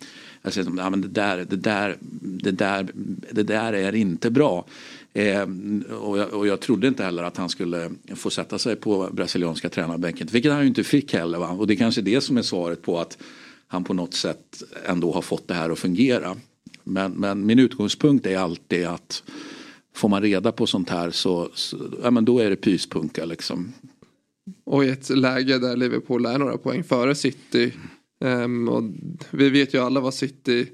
[0.47, 2.87] Jag säger, ja, men det, där, det, där, det, där,
[3.31, 4.65] det där är inte bra.
[5.13, 5.41] Eh,
[6.01, 9.69] och, jag, och, jag, trodde inte heller att han skulle få sätta sig på brasilianska
[9.69, 10.27] tränarbänken.
[10.31, 11.39] Vilket han ju inte fick heller.
[11.39, 11.49] Va?
[11.49, 13.17] Och det är kanske det som är svaret på att
[13.67, 16.35] han på något sätt ändå har fått det här att fungera.
[16.83, 19.23] Men, men min utgångspunkt är alltid att
[19.95, 23.73] får man reda på sånt här så, så ja, men då är det pyspunka liksom.
[24.63, 27.73] Och i ett läge där Liverpool är några poäng före City.
[28.19, 28.83] Um, och
[29.31, 30.67] vi vet ju alla vad City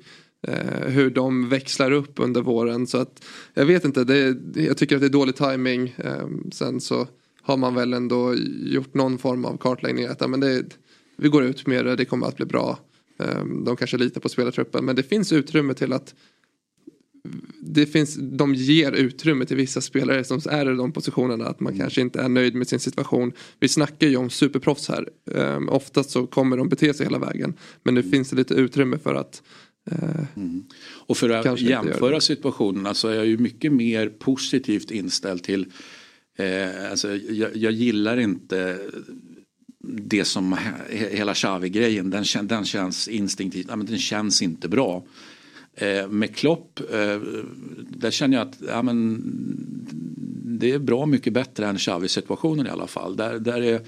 [0.48, 2.88] uh, hur de växlar upp under våren.
[2.88, 5.96] Så att jag vet inte, det, jag tycker att det är dålig timing.
[5.98, 7.08] Um, sen så
[7.42, 10.06] har man väl ändå gjort någon form av kartläggning.
[10.06, 10.66] Att, men det,
[11.18, 12.80] vi går ut med det, det kommer att bli bra.
[13.18, 16.16] Um, de kanske litar på spelartruppen men det finns utrymme till att
[17.60, 21.74] det finns, de ger utrymme till vissa spelare som är i de positionerna att man
[21.74, 21.80] mm.
[21.80, 23.32] kanske inte är nöjd med sin situation.
[23.60, 25.10] Vi snackar ju om superproffs här.
[25.26, 27.54] Um, oftast så kommer de bete sig hela vägen.
[27.84, 28.12] Men nu mm.
[28.12, 29.42] finns det lite utrymme för att
[30.36, 30.64] Mm.
[31.08, 35.66] Och för att jämföra situationerna så är jag ju mycket mer positivt inställd till
[36.38, 38.80] eh, alltså, jag, jag, gillar inte
[39.84, 40.58] det som
[40.90, 45.04] hela Xavi-grejen den, den känns instinktivt, ja, men den känns inte bra.
[45.76, 47.20] Eh, med Klopp, eh,
[47.90, 49.22] där känner jag att ja, men,
[50.60, 53.16] det är bra mycket bättre än Xavi-situationen i alla fall.
[53.16, 53.82] Där, där är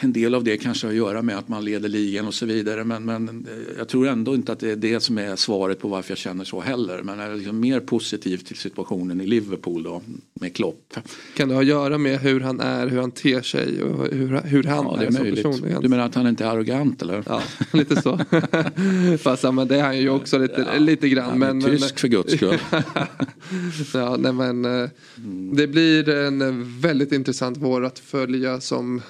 [0.00, 2.46] en del av det kanske har att göra med att man leder ligan och så
[2.46, 2.84] vidare.
[2.84, 3.46] Men, men
[3.78, 6.44] jag tror ändå inte att det är det som är svaret på varför jag känner
[6.44, 7.02] så heller.
[7.02, 10.02] Men jag är liksom mer positiv till situationen i Liverpool då
[10.34, 10.94] med Klopp.
[11.36, 14.40] Kan det ha att göra med hur han är, hur han ter sig och hur,
[14.44, 15.82] hur han ja, är, är som person?
[15.82, 17.24] Du menar att han inte är arrogant eller?
[17.26, 17.42] Ja,
[17.72, 18.20] lite så.
[19.18, 21.30] Fast men det är han ju också lite, ja, lite grann.
[21.30, 22.58] Är men, tysk men, för guds skull.
[23.94, 25.56] ja, nej, men, mm.
[25.56, 29.02] Det blir en väldigt intressant vår att följa som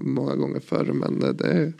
[0.00, 1.72] många gånger förr men eh, det är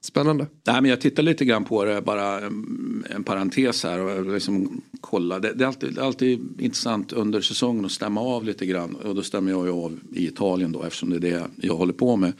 [0.00, 0.46] spännande.
[0.66, 4.82] Nej, men jag tittar lite grann på det, bara mm, en parentes här och liksom
[5.00, 5.38] kolla.
[5.38, 8.94] Det, det, är alltid, det är alltid intressant under säsongen att stämma av lite grann
[8.94, 11.92] och då stämmer jag ju av i Italien då eftersom det är det jag håller
[11.92, 12.32] på med.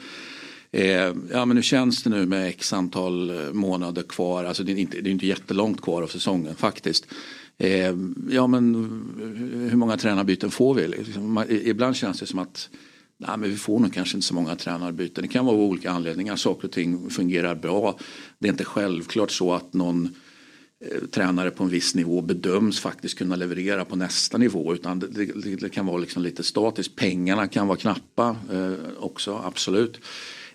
[0.72, 4.72] Eh, ja men hur känns det nu med x antal eh, månader kvar, alltså det
[4.72, 7.06] är inte, det är inte jättelångt kvar av säsongen faktiskt.
[7.58, 7.96] Eh,
[8.30, 8.74] ja men
[9.70, 10.88] hur många tränarbyten får vi?
[10.88, 12.68] Liksom, ibland känns det som att
[13.20, 15.22] Nej, men vi får nog kanske inte så många tränarbyten.
[15.22, 16.36] Det kan vara av olika anledningar.
[16.36, 17.98] Saker och ting fungerar bra.
[18.38, 20.14] Det är inte självklart så att någon
[20.84, 25.06] eh, tränare på en viss nivå bedöms faktiskt kunna leverera på nästa nivå utan det,
[25.06, 26.96] det, det kan vara liksom lite statiskt.
[26.96, 30.00] Pengarna kan vara knappa eh, också, absolut.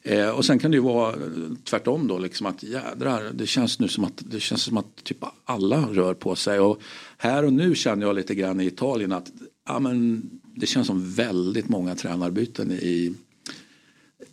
[0.03, 1.17] Eh, och sen kan det ju vara eh,
[1.63, 5.23] tvärtom då, liksom att jädrar, det känns nu som att, det känns som att typ
[5.45, 6.59] alla rör på sig.
[6.59, 6.81] Och
[7.17, 9.31] här och nu känner jag lite grann i Italien att
[9.67, 13.13] ja, men, det känns som väldigt många tränarbyten i,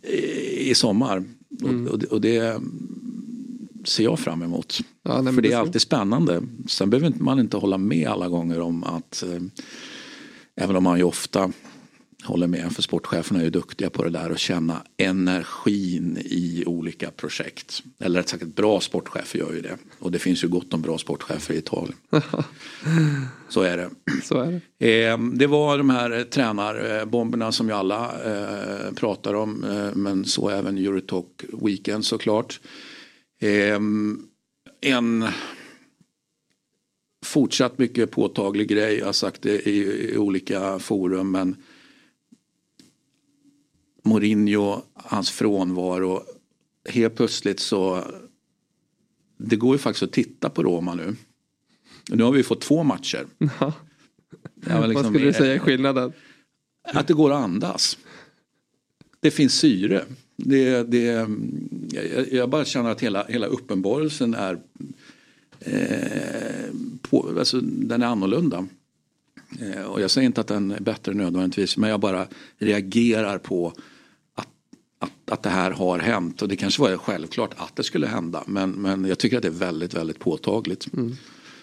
[0.01, 1.23] i, i sommar.
[1.61, 1.87] Mm.
[1.87, 2.61] Och, och, det
[3.83, 4.79] ser jag fram emot.
[5.03, 6.41] Ja, nej, För det är alltid spännande.
[6.67, 9.41] Sen behöver man inte hålla med alla gånger om att eh,
[10.55, 11.51] även om man ju ofta
[12.23, 17.11] håller med, för sportcheferna är ju duktiga på det där att känna energin i olika
[17.11, 17.83] projekt.
[17.99, 19.77] Eller rätt sagt, bra sportchefer gör ju det.
[19.99, 21.97] Och det finns ju gott om bra sportchefer i Italien.
[23.49, 23.89] Så är det.
[24.23, 25.05] Så är det.
[25.05, 29.63] Eh, det var de här tränarbomberna som ju alla eh, pratar om.
[29.63, 32.59] Eh, men så även Eurotalk Weekend såklart.
[33.41, 33.79] Eh,
[34.81, 35.25] en
[37.25, 41.31] fortsatt mycket påtaglig grej, jag har sagt det i, i olika forum.
[41.31, 41.55] men
[44.03, 46.23] Mourinho, hans frånvaro.
[46.89, 48.03] Helt plötsligt så,
[49.37, 51.15] det går ju faktiskt att titta på Roma nu.
[52.09, 53.25] Nu har vi fått två matcher.
[53.59, 53.73] Ja.
[54.85, 56.13] Liksom, Vad skulle du säga är skillnaden?
[56.83, 57.97] Att det går att andas.
[59.19, 60.05] Det finns syre.
[60.35, 61.27] Det, det,
[61.91, 64.59] jag, jag bara känner att hela, hela uppenbarelsen är
[65.59, 68.67] eh, på, alltså, den är annorlunda.
[69.59, 73.73] Eh, och jag säger inte att den är bättre nödvändigtvis men jag bara reagerar på
[75.25, 76.41] att, det här har hänt.
[76.41, 78.43] Och det kanske var självklart att det skulle hända.
[78.47, 80.93] Men, men jag tycker att det är väldigt, väldigt påtagligt.
[80.93, 81.15] Mm.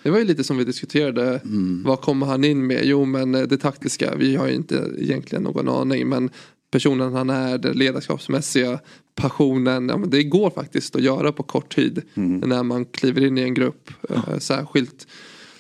[0.02, 1.40] Det var ju lite som vi diskuterade.
[1.44, 1.82] Mm.
[1.82, 2.84] Vad kommer han in med?
[2.84, 4.14] Jo men eh, det taktiska.
[4.16, 6.08] Vi har ju inte egentligen någon aning.
[6.08, 6.30] Men
[6.70, 8.78] personen han är, det ledarskapsmässiga,
[9.14, 9.88] passionen.
[9.88, 12.02] Ja, men det går faktiskt att göra på kort tid.
[12.14, 12.48] Mm.
[12.48, 13.90] När man kliver in i en grupp.
[14.08, 14.14] Ja.
[14.14, 15.06] Eh, särskilt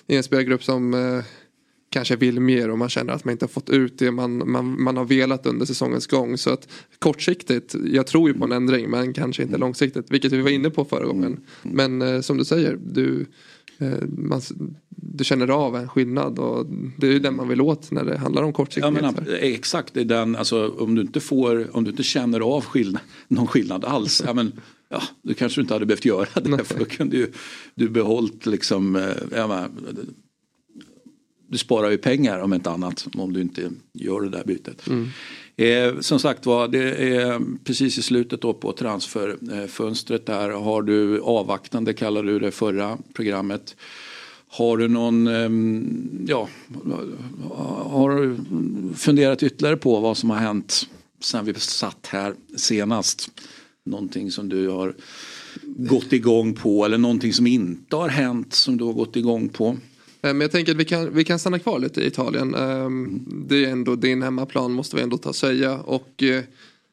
[0.06, 1.24] i en spelargrupp som eh,
[1.90, 4.82] kanske vill mer och man känner att man inte har fått ut det man, man,
[4.82, 6.38] man har velat under säsongens gång.
[6.38, 10.10] Så att kortsiktigt, jag tror ju på en ändring men kanske inte långsiktigt.
[10.10, 11.40] Vilket vi var inne på förra gången.
[11.62, 13.26] Men eh, som du säger, du,
[13.78, 14.40] eh, man,
[14.88, 18.18] du känner av en skillnad och det är ju den man vill åt när det
[18.18, 19.02] handlar om kortsiktighet.
[19.02, 22.40] Ja, men, exakt, det är den, alltså, om, du inte får, om du inte känner
[22.40, 24.22] av skillnad, någon skillnad alls.
[24.26, 24.52] ja, men,
[24.88, 27.32] ja, du kanske inte hade behövt göra det för då kunde ju
[27.74, 29.02] du behållit liksom, eh,
[29.36, 29.68] ja,
[31.50, 34.86] du sparar ju pengar om inte annat om du inte gör det där bytet.
[34.86, 35.08] Mm.
[35.56, 41.20] Eh, som sagt var, det är precis i slutet då på transferfönstret där har du
[41.20, 43.76] avvaktande kallar du det förra programmet.
[44.48, 45.50] Har du någon, eh,
[46.26, 46.48] ja,
[47.84, 48.36] har du
[48.94, 50.88] funderat ytterligare på vad som har hänt
[51.20, 53.30] sen vi satt här senast?
[53.84, 54.94] Någonting som du har
[55.64, 59.76] gått igång på eller någonting som inte har hänt som du har gått igång på?
[60.22, 62.54] Eh, men jag tänker att vi kan, vi kan stanna kvar lite i Italien.
[62.54, 62.90] Eh,
[63.48, 65.78] det är ändå din hemmaplan måste vi ändå ta och säga.
[65.78, 66.44] Och eh,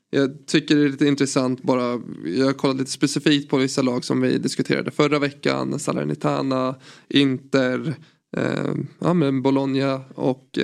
[0.09, 2.01] jag tycker det är lite intressant bara.
[2.25, 5.79] Jag har kollat lite specifikt på vissa lag som vi diskuterade förra veckan.
[5.79, 6.75] Salernitana,
[7.09, 7.95] Inter,
[8.99, 10.59] ja men Bologna och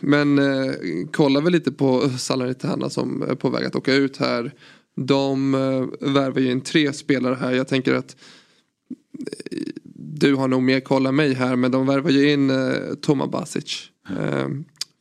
[0.00, 0.72] men eh,
[1.12, 4.52] kollar vi lite på Salernitana som är på väg att åka ut här.
[4.96, 5.52] De
[6.00, 7.52] värvar ju in tre spelare här.
[7.52, 8.16] Jag tänker att
[10.14, 13.26] du har nog mer koll än mig här men de värvar ju in eh, Toma
[13.26, 13.90] Basic.
[14.10, 14.48] Eh,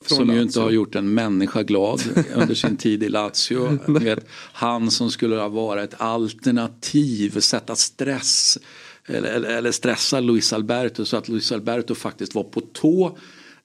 [0.05, 2.01] som ju inte har gjort en människa glad
[2.35, 3.79] under sin tid i Lazio.
[3.87, 8.57] Vet, han som skulle ha varit ett alternativ, sätta stress
[9.05, 13.17] eller, eller stressa Luis Alberto så att Luis Alberto faktiskt var på tå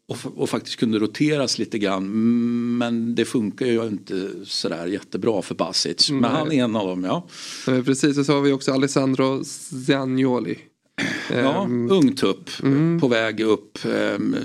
[0.09, 2.09] och, och, faktiskt kunde roteras lite grann.
[2.78, 6.11] Men det funkar ju inte sådär jättebra för Basic.
[6.11, 7.26] Men han är en av dem ja.
[7.64, 10.59] Precis, och så har vi också Alessandro Zagnoli.
[11.33, 13.01] Ja, um, ung tupp mm.
[13.01, 13.79] på väg upp.
[13.85, 14.37] Um,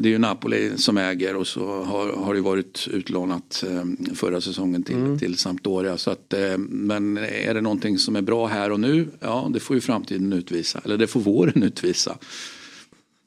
[0.00, 4.40] det är ju Napoli som äger och så har, har det varit utlånat um, förra
[4.40, 5.18] säsongen till, mm.
[5.18, 5.96] till Sampdoria.
[5.96, 9.08] Så att, men är det någonting som är bra här och nu?
[9.20, 10.80] Ja, det får ju framtiden utvisa.
[10.84, 12.18] Eller det får våren utvisa.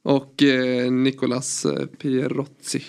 [0.03, 2.81] Och eh, Nicolas eh, Pierozzi.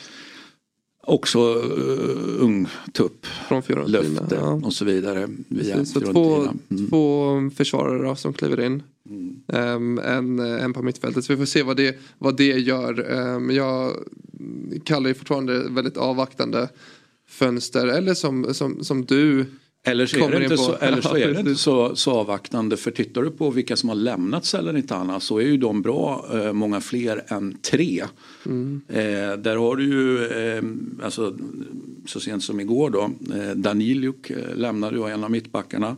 [1.10, 3.26] Också uh, ung tupp.
[3.26, 3.86] Från.
[3.86, 4.60] Löfte ja.
[4.64, 5.28] och så vidare.
[5.48, 6.88] Via Precis, så två, mm.
[6.88, 8.82] två försvarare som kliver in.
[9.08, 9.42] Mm.
[9.46, 11.24] Um, en, en på mittfältet.
[11.24, 13.12] Så vi får se vad det, vad det gör.
[13.12, 13.96] Um, jag
[14.84, 16.68] kallar det fortfarande väldigt avvaktande
[17.28, 17.86] fönster.
[17.86, 19.46] Eller som, som, som du
[19.82, 22.90] eller så är det inte, så, eller så, är det inte så, så avvaktande för
[22.90, 26.80] tittar du på vilka som har lämnat Salernitana så är ju de bra eh, många
[26.80, 28.04] fler än tre.
[28.46, 28.80] Mm.
[28.88, 30.62] Eh, där har du ju, eh,
[31.04, 31.36] alltså,
[32.06, 35.96] så sent som igår då, eh, Daniljuk eh, lämnade ju en av mittbackarna.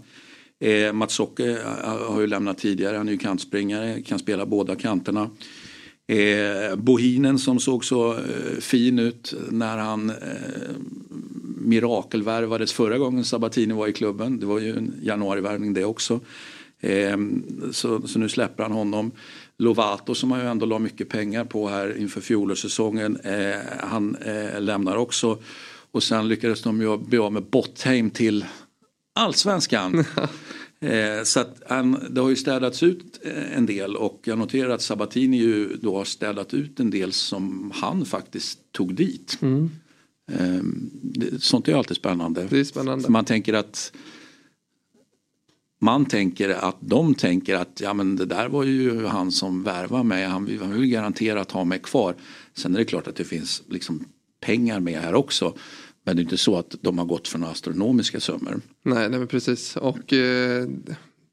[0.61, 5.31] Eh, Mats Socke har ju lämnat tidigare, han är ju kantspringare, kan spela båda kanterna.
[6.07, 8.21] Eh, Bohinen som såg så eh,
[8.61, 10.17] fin ut när han eh,
[11.57, 14.41] mirakelvärvades förra gången Sabatini var i klubben.
[14.41, 16.21] Det var ju en januarivärvning det också.
[16.81, 17.17] Eh,
[17.73, 19.13] så, så nu släpper han honom.
[19.59, 23.17] Lovato som han ju ändå la mycket pengar på här inför fjolårssäsongen.
[23.17, 25.39] Eh, han eh, lämnar också.
[25.93, 28.45] Och sen lyckades de ju bli av med Bottheim till
[29.15, 30.05] allsvenskan.
[30.83, 34.69] Eh, så att han, det har ju städats ut eh, en del och jag noterar
[34.69, 39.39] att Sabatini ju då har städat ut en del som han faktiskt tog dit.
[39.43, 39.71] Mm.
[40.33, 40.63] Eh,
[41.39, 42.47] sånt är alltid spännande.
[42.51, 43.11] Det är spännande.
[43.11, 43.93] man tänker att
[45.81, 50.05] man tänker att de tänker att ja men det där var ju han som värvade
[50.05, 50.25] mig.
[50.25, 52.15] Han, han vill garanterat ha mig kvar.
[52.55, 54.05] Sen är det klart att det finns liksom
[54.41, 55.55] pengar med här också.
[56.05, 58.61] Men det är inte så att de har gått för några astronomiska summor.
[58.83, 59.77] Nej, nej men precis.
[59.77, 60.69] Och eh,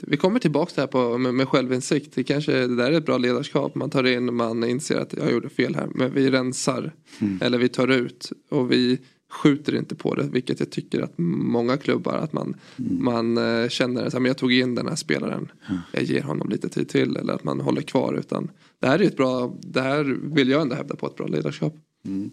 [0.02, 2.16] vi kommer tillbaka till det här på, med, med självinsikt.
[2.16, 3.76] Det, kanske, det där är ett bra ledarskap.
[3.76, 5.90] Man tar in, man inser att jag gjorde fel här.
[5.96, 6.94] Men vi rensar.
[7.20, 7.40] Mm.
[7.42, 8.32] Eller vi tar ut.
[8.50, 9.00] Och vi
[9.32, 10.24] skjuter inte på det.
[10.24, 13.04] Vilket jag tycker att många klubbar att man, mm.
[13.04, 15.52] man eh, känner att jag tog in den här spelaren.
[15.70, 15.82] Mm.
[15.92, 17.16] Jag ger honom lite tid till.
[17.16, 18.14] Eller att man håller kvar.
[18.14, 21.28] Utan det här är ett bra, det här vill jag ändå hävda på ett bra
[21.28, 21.76] ledarskap.
[22.06, 22.32] Mm.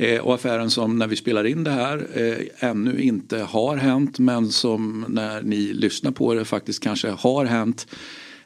[0.00, 4.18] Eh, och affären som när vi spelar in det här eh, ännu inte har hänt
[4.18, 7.86] men som när ni lyssnar på det faktiskt kanske har hänt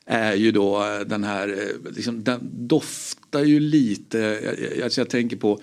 [0.07, 5.01] är ju då eh, den här, eh, liksom, den doftar ju lite, jag, jag, alltså
[5.01, 5.61] jag tänker på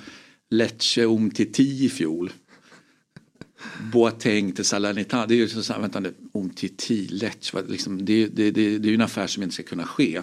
[0.49, 2.31] Lecce Umtiti i fjol.
[3.93, 8.51] Boateng till Salernitana, det är ju så här, vänta nu, Umtiti, Lecce, liksom, det, det,
[8.51, 10.21] det, det är ju en affär som inte ska kunna ske.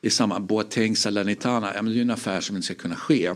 [0.00, 2.96] I samma Boateng Salernitana, ja, men det är ju en affär som inte ska kunna
[2.96, 3.32] ske.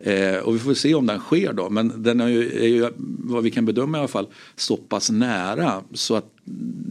[0.00, 1.70] Eh, och vi får se om den sker då.
[1.70, 5.10] Men den är ju, är ju, vad vi kan bedöma i alla fall, så pass
[5.10, 6.32] nära så att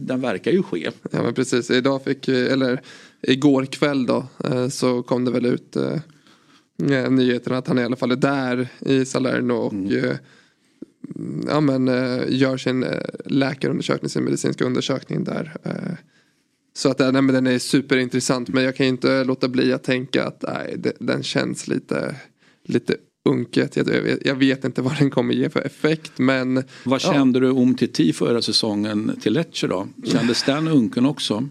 [0.06, 0.90] den verkar ju ske.
[1.10, 2.80] Ja men precis, idag fick, eller
[3.22, 7.96] igår kväll då eh, så kom det väl ut eh, nyheten att han i alla
[7.96, 10.04] fall är där i Salerno och mm.
[10.04, 10.16] eh,
[11.48, 15.56] ja, men, eh, gör sin eh, läkarundersökning, sin medicinska undersökning där.
[15.62, 15.92] Eh,
[16.72, 20.24] så att nej, men den är superintressant men jag kan inte låta bli att tänka
[20.24, 22.16] att nej, den känns lite
[22.64, 23.76] lite unket.
[24.22, 26.64] Jag, vet, inte vad den kommer ge för effekt men...
[26.84, 27.44] Vad kände ja.
[27.44, 29.88] du om Titi förra säsongen till Lecce då?
[30.04, 31.48] Kändes den unken också?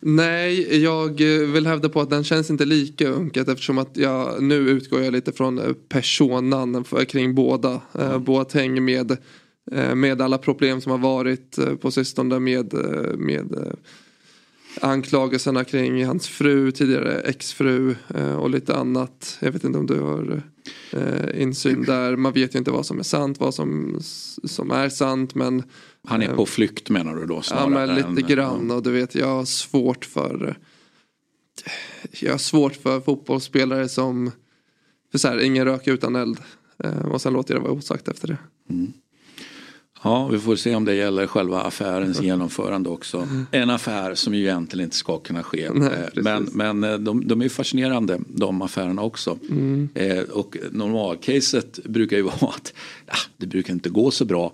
[0.00, 4.54] Nej, jag vill hävda på att den känns inte lika unket eftersom att jag nu
[4.54, 7.80] utgår jag lite från personan kring båda.
[7.94, 8.24] Mm.
[8.24, 9.10] Boateng med,
[9.72, 13.76] eh, med alla problem som har varit eh, på sistone med, eh, med
[14.82, 19.38] anklagelserna kring hans fru, tidigare exfru eh, och lite annat.
[19.40, 20.42] Jag vet inte om du har
[20.92, 22.16] eh, insyn där.
[22.16, 24.00] Man vet ju inte vad som är sant, vad som,
[24.44, 25.34] som är sant.
[25.34, 25.62] Men,
[26.04, 27.42] Han är på eh, flykt menar du då?
[27.50, 28.70] Ja, men lite än, grann.
[28.70, 30.56] Och du vet, jag har svårt för
[32.20, 34.30] jag har svårt för fotbollsspelare som,
[35.10, 36.38] för så här, ingen rök utan eld.
[37.12, 38.38] Och sen låter jag det vara osagt efter det.
[38.70, 38.92] Mm.
[40.02, 43.28] Ja, vi får se om det gäller själva affärens genomförande också.
[43.50, 45.70] En affär som ju egentligen inte ska kunna ske.
[45.74, 49.38] Nej, eh, men men eh, de, de är fascinerande de affärerna också.
[49.50, 49.88] Mm.
[49.94, 52.72] Eh, och normalcaset brukar ju vara att
[53.06, 54.52] ja, det brukar inte gå så bra.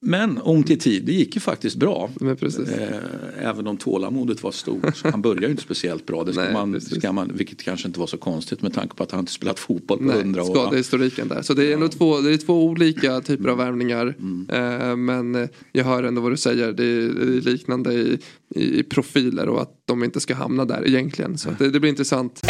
[0.00, 2.10] Men om till tid, det gick ju faktiskt bra.
[2.20, 5.02] Eh, även om tålamodet var stort.
[5.02, 6.24] Han började ju inte speciellt bra.
[6.24, 9.02] Det ska Nej, man, ska man, vilket kanske inte var så konstigt med tanke på
[9.02, 10.54] att han inte spelat fotboll på hundra år.
[10.54, 11.42] Skadehistoriken där.
[11.42, 14.14] Så det är ändå två, det är två olika typer av värvningar.
[14.18, 14.46] Mm.
[14.50, 16.72] Eh, men jag hör ändå vad du säger.
[16.72, 18.18] Det är liknande i,
[18.54, 21.38] i profiler och att de inte ska hamna där egentligen.
[21.38, 22.42] Så det, det blir intressant.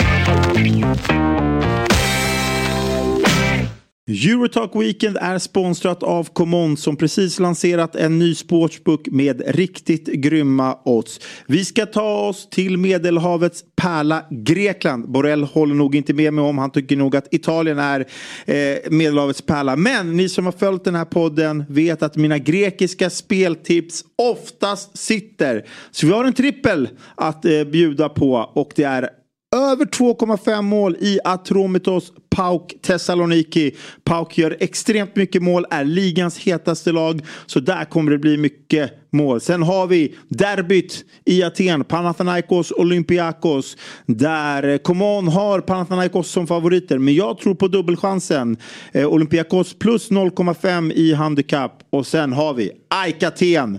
[4.08, 10.78] Eurotalk Weekend är sponsrat av Common som precis lanserat en ny sportsbook med riktigt grymma
[10.84, 11.20] odds.
[11.46, 15.10] Vi ska ta oss till Medelhavets pärla Grekland.
[15.10, 16.58] Borrell håller nog inte med mig om.
[16.58, 18.00] Han tycker nog att Italien är
[18.46, 19.76] eh, Medelhavets pärla.
[19.76, 25.66] Men ni som har följt den här podden vet att mina grekiska speltips oftast sitter.
[25.90, 29.08] Så vi har en trippel att eh, bjuda på och det är
[29.56, 33.76] över 2,5 mål i Atromitos Pauk Thessaloniki.
[34.04, 37.20] Pauk gör extremt mycket mål, är ligans hetaste lag.
[37.46, 39.40] Så där kommer det bli mycket mål.
[39.40, 43.76] Sen har vi derbyt i Aten, Panathinaikos Olympiakos.
[44.06, 48.56] Där eh, Coman har Panathinaikos som favoriter, men jag tror på dubbelchansen.
[48.92, 51.82] Eh, Olympiakos plus 0,5 i handikapp.
[51.90, 53.78] Och sen har vi AIK Aten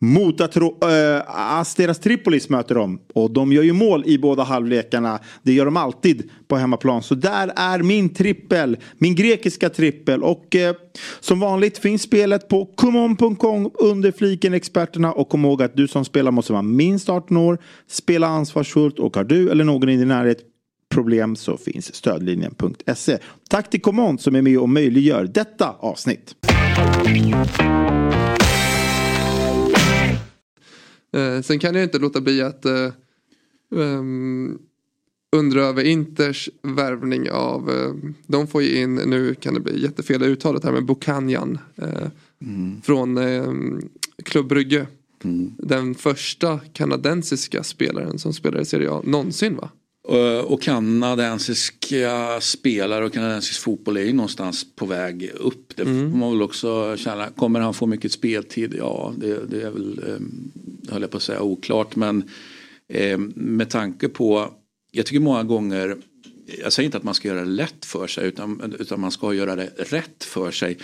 [0.00, 0.62] mot att äh,
[1.26, 3.00] Asteras Tripolis möter dem.
[3.14, 5.18] Och de gör ju mål i båda halvlekarna.
[5.42, 7.02] Det gör de alltid på hemmaplan.
[7.02, 8.76] Så där är min trippel.
[8.98, 10.22] Min grekiska trippel.
[10.22, 10.74] Och eh,
[11.20, 15.12] som vanligt finns spelet på kumon.com under fliken experterna.
[15.12, 17.58] Och kom ihåg att du som spelar måste vara minst 18 år.
[17.88, 20.38] Spela ansvarsfullt och har du eller någon i din närhet
[20.94, 23.18] problem så finns stödlinjen.se.
[23.50, 26.34] Tack till Command som är med och möjliggör detta avsnitt.
[31.14, 32.92] Eh, sen kan jag inte låta bli att eh,
[33.70, 34.58] um,
[35.36, 40.22] undra över Inters värvning av, eh, de får ju in, nu kan det bli jättefel
[40.22, 42.08] uttalet här, men Bukanjan eh,
[42.42, 42.82] mm.
[42.82, 43.52] från eh,
[44.24, 44.86] Klubb Brygge.
[45.24, 45.52] Mm.
[45.58, 49.70] Den första kanadensiska spelaren som spelar i Serie A någonsin va?
[50.08, 55.76] Eh, och kanadensiska spelare och kanadensisk fotboll är ju någonstans på väg upp.
[55.76, 56.10] Det mm.
[56.10, 57.30] får man väl också känna.
[57.30, 58.74] Kommer han få mycket speltid?
[58.78, 60.20] Ja, det, det är väl, eh,
[60.90, 61.96] höll jag på att säga, oklart.
[61.96, 62.30] Men
[62.88, 64.50] eh, med tanke på,
[64.90, 65.96] jag tycker många gånger,
[66.62, 69.34] jag säger inte att man ska göra det lätt för sig utan, utan man ska
[69.34, 70.78] göra det rätt för sig.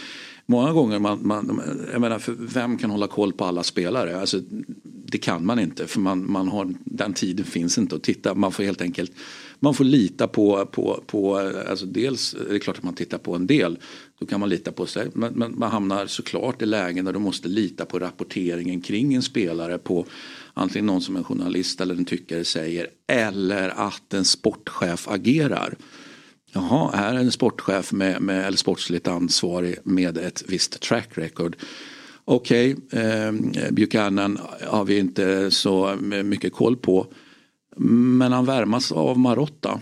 [0.50, 4.20] Många gånger, man, man, jag menar, för vem kan hålla koll på alla spelare?
[4.20, 4.40] Alltså,
[4.82, 8.34] det kan man inte för man, man har, den tiden finns inte att titta.
[8.34, 9.12] Man får helt enkelt
[9.62, 11.36] man får lita på, på, på
[11.68, 13.78] alltså dels är det klart att man tittar på en del.
[14.18, 15.10] Då kan man lita på sig.
[15.14, 19.22] Men, men man hamnar såklart i lägen där du måste lita på rapporteringen kring en
[19.22, 19.78] spelare.
[19.78, 20.06] På
[20.54, 22.86] antingen någon som en journalist eller en tyckare säger.
[23.06, 25.74] Eller att en sportchef agerar.
[26.52, 31.56] Jaha, här är en sportchef med, med, eller sportsligt ansvarig med ett visst track record.
[32.24, 33.32] Okej, okay, eh,
[33.70, 37.06] Buchanan har vi inte så mycket koll på.
[37.76, 39.80] Men han värmas av Marotta.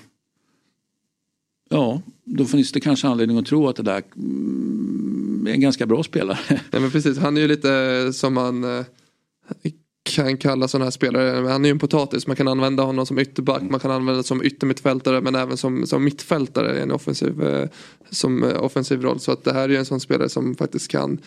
[1.70, 5.86] Ja, då finns det kanske anledning att tro att det där mm, är en ganska
[5.86, 6.38] bra spelare.
[6.70, 8.86] Ja, men precis, han är ju lite som man eh,
[10.08, 11.48] kan kalla sådana här spelare.
[11.48, 12.26] Han är ju en potatis.
[12.26, 13.62] Man kan använda honom som ytterback.
[13.62, 15.20] Man kan använda som yttermittfältare.
[15.20, 17.68] Men även som, som mittfältare i en offensiv, eh,
[18.10, 19.20] som eh, offensiv roll.
[19.20, 21.18] Så att det här är ju en sån spelare som faktiskt kan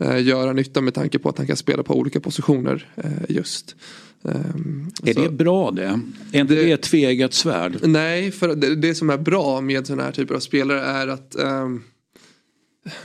[0.00, 2.88] eh, göra nytta med tanke på att han kan spela på olika positioner
[3.28, 3.76] just.
[4.22, 5.20] Um, är så.
[5.20, 6.00] det bra det?
[6.32, 7.78] Är inte det, det ett tveeggat svärd?
[7.82, 11.36] Nej, för det, det, som är bra med sådana här typer av spelare är att
[11.38, 11.82] um,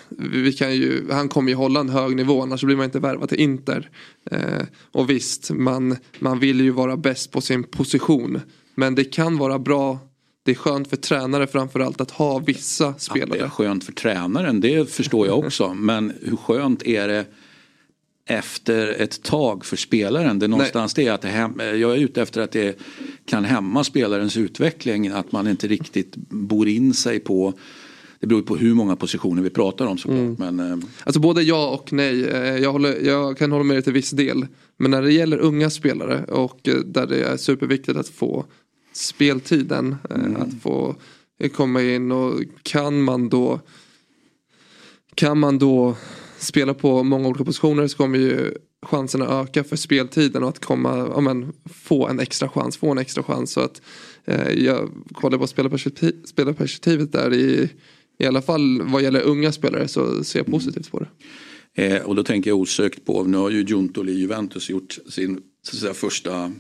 [0.10, 3.30] vi kan ju, han kommer ju hålla en hög nivå annars blir man inte värvad
[3.30, 3.90] till Inter.
[4.32, 4.62] Eh,
[4.92, 8.42] och visst, man, man vill ju vara bäst på sin position.
[8.76, 10.00] Men det kan vara bra
[10.44, 13.30] det är skönt för tränare framförallt att ha vissa spelare.
[13.38, 15.74] Ja, det är skönt för tränaren, det förstår jag också.
[15.74, 17.26] Men hur skönt är det
[18.26, 20.40] efter ett tag för spelaren?
[20.40, 21.06] Det är någonstans Nej.
[21.06, 22.80] det att det hem, jag är ute efter att det
[23.26, 25.08] kan hämma spelarens utveckling.
[25.08, 27.54] Att man inte riktigt bor in sig på
[28.20, 30.40] det beror på hur många positioner vi pratar om såklart.
[30.40, 30.56] Mm.
[30.56, 30.78] Men, eh.
[31.04, 32.26] Alltså både ja och nej.
[32.26, 34.48] Eh, jag, håller, jag kan hålla med dig till viss del.
[34.78, 38.46] Men när det gäller unga spelare och eh, där det är superviktigt att få
[38.94, 39.96] speltiden.
[40.10, 40.36] Mm.
[40.36, 40.96] Att få
[41.54, 43.60] komma in och kan man då
[45.16, 45.96] kan man då
[46.38, 50.98] spela på många olika positioner så kommer ju chanserna öka för speltiden och att komma,
[50.98, 53.52] ja, men, få en extra chans, få en extra chans.
[53.52, 53.82] Så att
[54.26, 57.70] eh, jag kollar på spelarperspektiv, spelarperspektivet där i
[58.20, 61.08] i alla fall vad gäller unga spelare så ser jag positivt på det.
[61.84, 65.42] Eh, och då tänker jag osökt på, nu har ju Giuntoli i Juventus gjort sin
[65.62, 66.52] så säga, första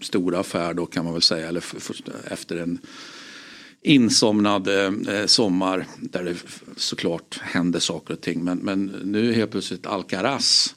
[0.00, 1.96] stora affär då kan man väl säga, eller för, för,
[2.30, 2.78] efter en
[3.82, 6.36] insomnad eh, eh sommar där det
[6.76, 8.44] såklart hände saker och ting.
[8.44, 10.74] Men, men nu helt plötsligt Alcaraz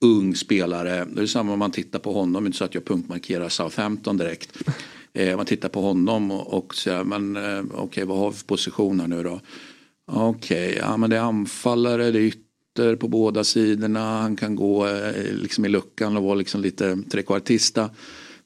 [0.00, 1.06] ung spelare.
[1.12, 4.58] Det är samma om man tittar på honom, inte så att jag punktmarkerar Southampton direkt.
[5.12, 8.36] Eh, man tittar på honom och, och säger, men eh, okej okay, vad har vi
[8.36, 9.40] för positioner nu då?
[10.06, 14.20] Okej, okay, ja men det är anfallare, det är ytter på båda sidorna.
[14.20, 17.90] Han kan gå eh, liksom i luckan och vara liksom lite trekvartista.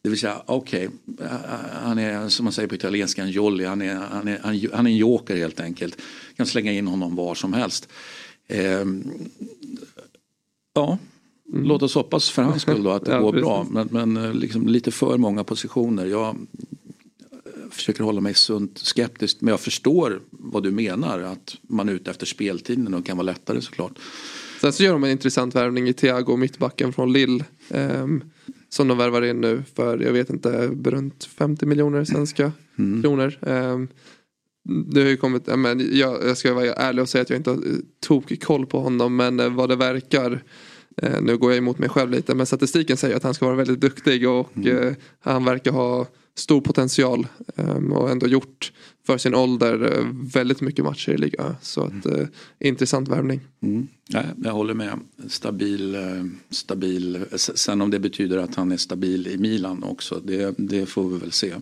[0.03, 1.29] Det vill säga, okej, okay,
[1.73, 4.39] han är som man säger på italienska en jolly, han är, han, är,
[4.73, 6.03] han är en joker helt enkelt.
[6.37, 7.89] Kan slänga in honom var som helst.
[8.49, 8.85] Eh,
[10.75, 10.99] ja,
[11.53, 11.65] Mm.
[11.65, 13.45] Låt oss hoppas för hans skull då att det ja, går precis.
[13.45, 13.67] bra.
[13.71, 16.07] Men, men eh, liksom lite för många positioner.
[16.07, 19.41] Jag eh, försöker hålla mig sunt skeptisk.
[19.41, 21.21] Men jag förstår vad du menar.
[21.21, 23.99] Att man är ute efter speltiden och kan vara lättare såklart.
[24.61, 27.45] Sen så gör de en intressant värvning i Thiago, mittbacken från Lille.
[27.69, 28.25] Um,
[28.69, 33.03] som de värvar in nu för, jag vet inte, runt 50 miljoner svenska mm.
[33.03, 33.39] kronor.
[33.41, 33.89] Um,
[34.65, 37.51] det har ju kommit, men jag, jag ska vara ärlig och säga att jag inte
[37.51, 37.61] har
[38.07, 40.41] tok koll på honom men vad det verkar Eh,
[41.21, 43.81] nu går jag emot mig själv lite men statistiken säger att han ska vara väldigt
[43.81, 44.89] duktig och mm.
[44.89, 47.27] eh, han verkar ha stor potential
[47.57, 48.73] um, och ändå gjort
[49.07, 51.57] för sin ålder uh, väldigt mycket matcher i liga.
[51.63, 52.27] Så att, uh,
[52.61, 53.41] intressant värvning.
[53.63, 53.87] Mm.
[54.09, 55.01] Ja, jag håller med.
[55.29, 55.97] Stabil,
[56.51, 57.25] stabil.
[57.37, 61.19] Sen om det betyder att han är stabil i Milan också, det, det får vi
[61.19, 61.55] väl se.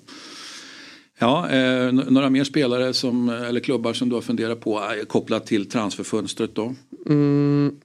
[1.18, 5.68] Ja, eh, några mer spelare som, eller klubbar som du har funderat på kopplat till
[5.68, 6.74] transferfönstret då?
[7.06, 7.76] Mm.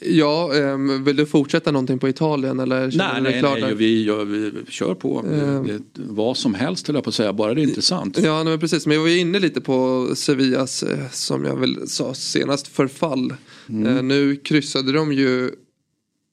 [0.00, 2.80] Ja, um, vill du fortsätta någonting på Italien eller?
[2.96, 5.20] Nej, nej, nej vi, ja, vi kör på.
[5.20, 8.18] Um, det, vad som helst höll jag på att säga, bara det är intressant.
[8.18, 8.86] Ja, nej, precis.
[8.86, 13.34] Men jag var inne lite på Sevillas, eh, som jag väl sa senast, förfall.
[13.68, 13.96] Mm.
[13.96, 15.50] Uh, nu kryssade de ju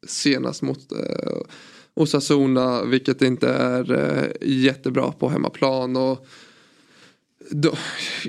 [0.08, 1.42] senast mot uh,
[1.94, 5.96] Osasuna, vilket inte är uh, jättebra på hemmaplan.
[5.96, 6.28] Och
[7.50, 7.74] då,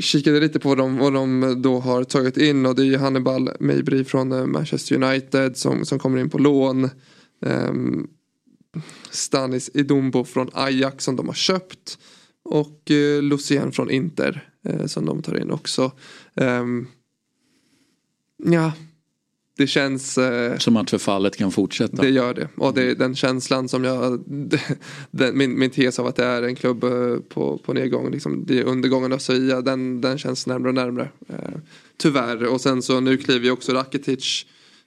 [0.00, 4.04] kikade lite på dem, vad de då har tagit in och det är Hannibal Mabry
[4.04, 6.90] från eh, Manchester United som, som kommer in på lån.
[7.40, 8.10] Um,
[9.10, 11.98] Stanis Idumbo från Ajax som de har köpt.
[12.44, 15.92] Och uh, Lucien från Inter uh, som de tar in också.
[16.34, 16.88] Um,
[18.44, 18.72] ja,
[19.62, 20.18] det känns...
[20.18, 22.02] Eh, som att förfallet kan fortsätta.
[22.02, 22.48] Det gör det.
[22.56, 24.24] Och det är den känslan som jag...
[25.10, 28.10] Den, min, min tes av att det är en klubb eh, på, på nedgång.
[28.10, 29.60] Liksom, det är undergången av Sevilla.
[29.60, 31.08] Den, den känns närmare och närmare.
[31.28, 31.58] Eh,
[31.96, 32.46] tyvärr.
[32.46, 34.46] Och sen så nu kliver ju också Rakitic.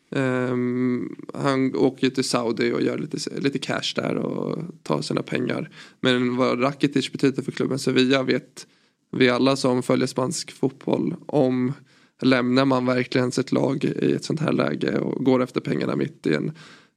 [0.09, 5.69] Um, han åker till Saudi och gör lite, lite cash där och tar sina pengar.
[6.01, 8.67] Men vad Rakitic betyder för klubben Sevilla vet
[9.11, 11.73] vi alla som följer spansk fotboll om
[12.21, 16.27] lämnar man verkligen sitt lag i ett sånt här läge och går efter pengarna mitt
[16.27, 16.51] i en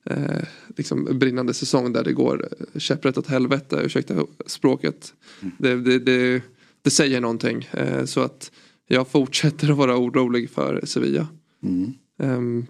[0.04, 0.44] eh,
[0.76, 4.14] liksom brinnande säsong där det går käpprätt åt helvete, ursäkta
[4.46, 5.14] språket.
[5.42, 5.54] Mm.
[5.58, 6.42] Det, det, det,
[6.82, 7.68] det, säger någonting.
[7.72, 8.50] Eh, så att
[8.86, 11.28] jag fortsätter att vara orolig för Sevilla.
[11.62, 11.92] Mm.
[12.16, 12.66] Um,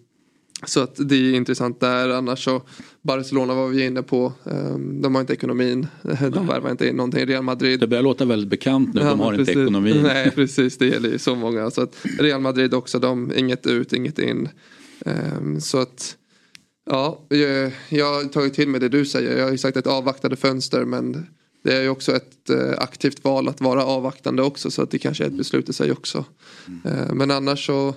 [0.67, 2.09] så att det är intressant där.
[2.09, 2.63] Annars så
[3.03, 4.33] Barcelona var vi inne på.
[4.45, 5.87] Ehm, de har inte ekonomin.
[6.33, 7.27] De värvar inte in någonting.
[7.27, 7.81] Real Madrid.
[7.81, 9.01] Det börjar låta väldigt bekant nu.
[9.01, 9.49] De har precis.
[9.49, 10.03] inte ekonomin.
[10.03, 10.79] Nej precis.
[10.79, 11.71] Det gäller ju så många.
[11.71, 12.99] Så att Real Madrid också.
[12.99, 14.49] De, inget ut, inget in.
[15.07, 16.17] Ehm, så att
[16.91, 17.27] ja,
[17.89, 19.37] jag har tagit till mig det du säger.
[19.39, 21.27] Jag har ju sagt ett avvaktande fönster men
[21.65, 24.71] det är ju också ett eh, aktivt val att vara avvaktande också.
[24.71, 26.25] Så att det kanske är ett beslut i sig också.
[26.67, 26.81] Mm.
[26.85, 27.95] Ehm, men annars så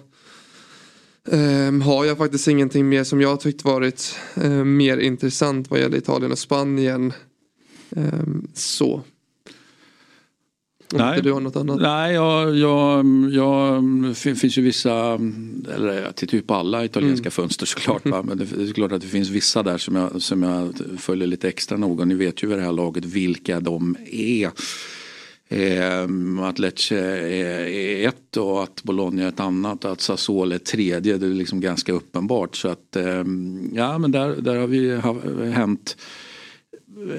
[1.28, 5.98] Um, har jag faktiskt ingenting mer som jag tyckt varit uh, mer intressant vad gäller
[5.98, 7.14] Italien och Spanien.
[7.90, 9.02] Um, så.
[10.94, 11.82] Nej, du har något annat?
[11.82, 15.20] Nej, jag, jag, jag, finns ju vissa,
[15.76, 17.32] eller jag tittar ju på alla italienska mm.
[17.32, 18.06] fönster såklart.
[18.06, 18.24] Va?
[18.24, 21.28] Men det, det, är klart att det finns vissa där som jag, som jag följer
[21.28, 22.06] lite extra noga.
[22.06, 24.52] Ni vet ju vid det här laget vilka de är.
[25.54, 30.56] Ehm, att Lecce är, ett och att Bologna är ett annat och att Sassuolo är
[30.56, 31.18] ett tredje.
[31.18, 32.56] Det är liksom ganska uppenbart.
[32.56, 34.96] Så att ehm, ja men där, där har vi
[35.52, 35.98] hänt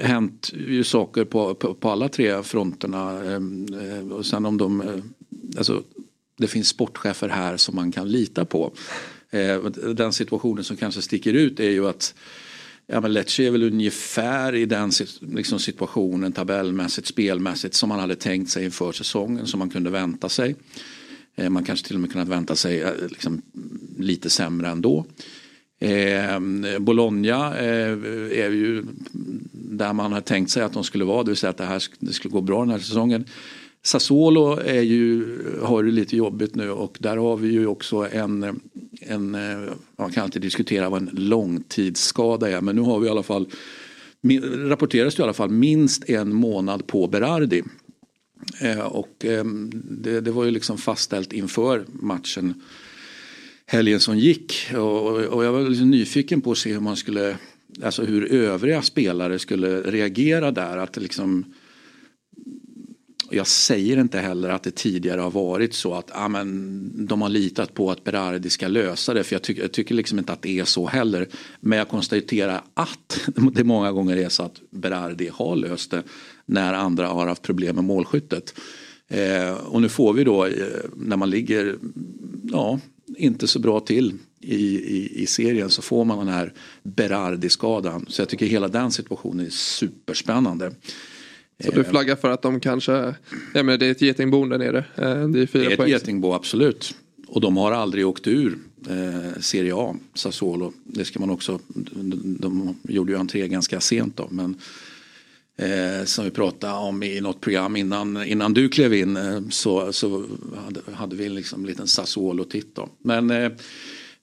[0.01, 3.23] hänt ju saker på, på, på alla tre fronterna.
[3.23, 4.87] Ehm, eh, och sen om de, eh,
[5.57, 5.83] alltså,
[6.37, 8.73] det finns sportchefer här som man kan lita på.
[9.95, 12.15] Den situationen som kanske sticker ut är ju att
[12.87, 18.15] Ja, men Lecce är väl ungefär i den liksom, situationen tabellmässigt, spelmässigt som man hade
[18.15, 20.55] tänkt sig inför säsongen som man kunde vänta sig.
[21.35, 23.41] Eh, man kanske till och med kunnat vänta sig eh, liksom,
[23.97, 25.05] lite sämre ändå.
[25.79, 26.39] Eh,
[26.79, 27.91] Bologna eh,
[28.41, 28.83] är ju
[29.51, 31.83] där man har tänkt sig att de skulle vara, det vill säga att det här
[31.99, 33.25] det skulle gå bra den här säsongen.
[33.85, 38.61] Sassuolo är ju, har det lite jobbigt nu och där har vi ju också en,
[39.01, 43.09] en eh, man kan alltid diskutera vad en långtidsskada är men nu har vi i
[43.09, 43.47] alla fall,
[44.55, 47.63] rapporteras det i alla fall minst en månad på Berardi.
[48.61, 52.61] Eh, och ehm, det, det, var ju liksom fastställt inför matchen
[53.65, 57.37] helgen som gick och, och jag var liksom nyfiken på att se hur man skulle,
[57.83, 60.77] alltså hur övriga spelare skulle reagera där.
[60.77, 61.45] Att liksom
[63.35, 67.29] jag säger inte heller att det tidigare har varit så att ah, men, de har
[67.29, 69.23] litat på att Berardi ska lösa det.
[69.23, 71.27] För jag, tycker, jag tycker liksom inte att det är så heller.
[71.59, 73.19] Men jag konstaterar att
[73.53, 76.03] det många gånger är så att Berardi har löst det
[76.45, 78.53] när andra har haft problem med målskyttet.
[79.07, 80.51] Eh, och nu får vi då eh,
[80.95, 81.75] när man ligger
[82.43, 82.79] ja,
[83.17, 84.65] inte så bra till i,
[84.97, 86.53] i, i serien så får man den här
[86.83, 88.05] Berardi-skadan.
[88.09, 90.71] Så jag tycker hela den situationen är superspännande.
[91.63, 93.15] Så du flaggar för att de kanske,
[93.53, 94.77] ja men det är ett getingbo där nere.
[94.77, 96.95] Eh, det är, fyra det är ett getingbo absolut.
[97.27, 98.57] Och de har aldrig åkt ur
[98.89, 100.73] eh, Serie A, Sassuolo.
[100.83, 104.27] Det ska man också, de, de gjorde ju entré ganska sent då.
[104.31, 104.55] Men
[105.57, 109.93] eh, som vi pratade om i något program innan, innan du klev in eh, så,
[109.93, 110.25] så
[110.65, 112.89] hade, hade vi liksom en liten Sassuolo-titt då.
[112.99, 113.51] Men eh,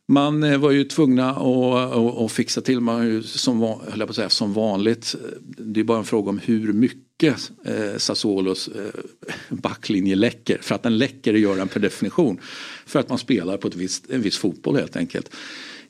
[0.09, 4.09] man eh, var ju tvungna att, att, att fixa till, man ju som, höll jag
[4.09, 5.15] på att säga, som vanligt.
[5.59, 9.01] Det är bara en fråga om hur mycket eh, Sassuolos eh,
[9.49, 10.59] backlinje läcker.
[10.63, 12.41] För att den läcker gör den per definition.
[12.87, 15.31] För att man spelar på ett visst, en viss fotboll helt enkelt.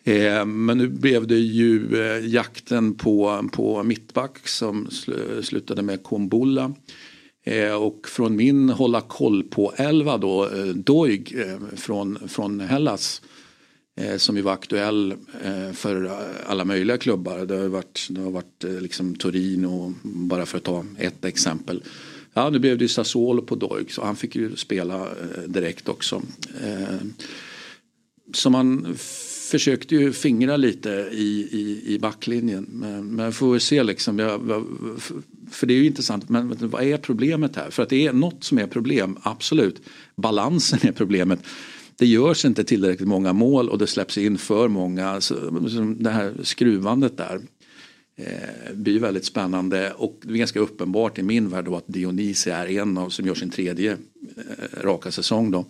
[0.05, 5.12] Eh, men nu blev det ju eh, jakten på, på mittback som sl
[5.43, 6.74] slutade med Kombulla.
[7.45, 13.22] Eh, och från min hålla koll på elva då, eh, Doig eh, från, från Hellas
[13.22, 13.30] Eh,
[14.01, 16.12] Eh, som ju var aktuell eh, för eh,
[16.46, 17.38] alla möjliga klubbar.
[17.38, 21.82] Det har varit, det har varit liksom Torino, bara för att ta ett exempel.
[22.34, 25.09] Ja, nu blev det ju Sassuolo på Doig så han fick ju spela
[25.46, 26.22] direkt också.
[28.32, 28.96] Så man
[29.51, 32.66] försökte ju fingra lite i, i, i backlinjen.
[32.72, 34.16] Men, men får vi se liksom.
[35.51, 37.70] För det är ju intressant, men vad är problemet här?
[37.70, 39.82] För att det är något som är problem, absolut.
[40.16, 41.40] Balansen är problemet
[42.01, 45.20] det görs inte tillräckligt många mål och det släpps in för många.
[45.20, 47.40] Så liksom, det här skruvandet där
[48.16, 52.51] eh, blir väldigt spännande och det är ganska uppenbart i min värld då att Dionisi
[52.51, 55.64] är en av som gör sin tredje eh, raka säsong då.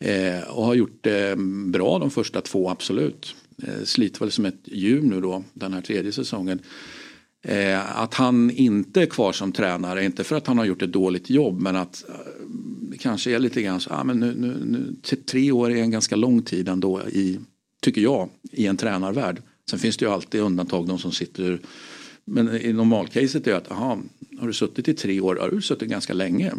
[0.00, 3.34] Eh, och har gjort det bra de första två absolut.
[3.62, 6.58] Eh, sliter väl som ett djur nu då den här tredje säsongen.
[7.42, 10.92] Eh, att han inte är kvar som tränare, inte för att han har gjort ett
[10.92, 12.14] dåligt jobb men att eh,
[12.98, 14.94] kanske är lite grann så, ah, men nu, nu, nu,
[15.26, 17.38] tre år är en ganska lång tid ändå i,
[17.80, 19.42] tycker jag, i en tränarvärld.
[19.70, 21.60] Sen finns det ju alltid undantag, de som sitter
[22.24, 23.98] men i normalcaset är att, aha,
[24.38, 26.52] har du suttit i tre år, har du suttit ganska länge.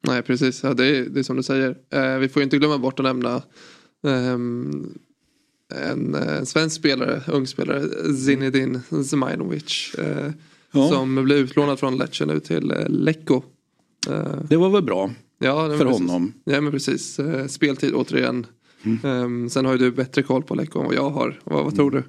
[0.00, 1.76] Nej precis, ja, det, är, det är som du säger.
[1.90, 3.42] Eh, vi får inte glömma bort att nämna
[4.04, 4.32] eh,
[5.92, 9.94] en, en svensk spelare, ung spelare, Zinedine Zmajnovic.
[9.98, 10.30] Eh,
[10.72, 10.88] ja.
[10.88, 13.42] Som blev utlånad från Lecce nu till eh, Lecco.
[14.10, 16.00] Eh, det var väl bra ja, för precis.
[16.00, 16.32] honom.
[16.44, 17.18] Ja men precis.
[17.18, 18.46] Eh, speltid återigen.
[18.82, 19.04] Mm.
[19.04, 21.40] Um, sen har ju du bättre koll på Lecco än vad jag har.
[21.44, 22.02] Vad, vad tror du?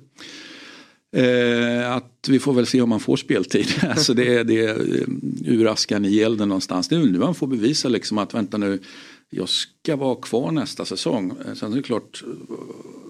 [1.22, 3.68] Eh, att vi får väl se om man får speltid.
[3.90, 5.08] alltså det är, det är eh,
[5.46, 6.88] ur askan i elden någonstans.
[6.88, 8.80] Det är nu han får bevisa liksom att vänta nu.
[9.30, 11.34] Jag ska vara kvar nästa säsong.
[11.56, 12.24] Sen är det klart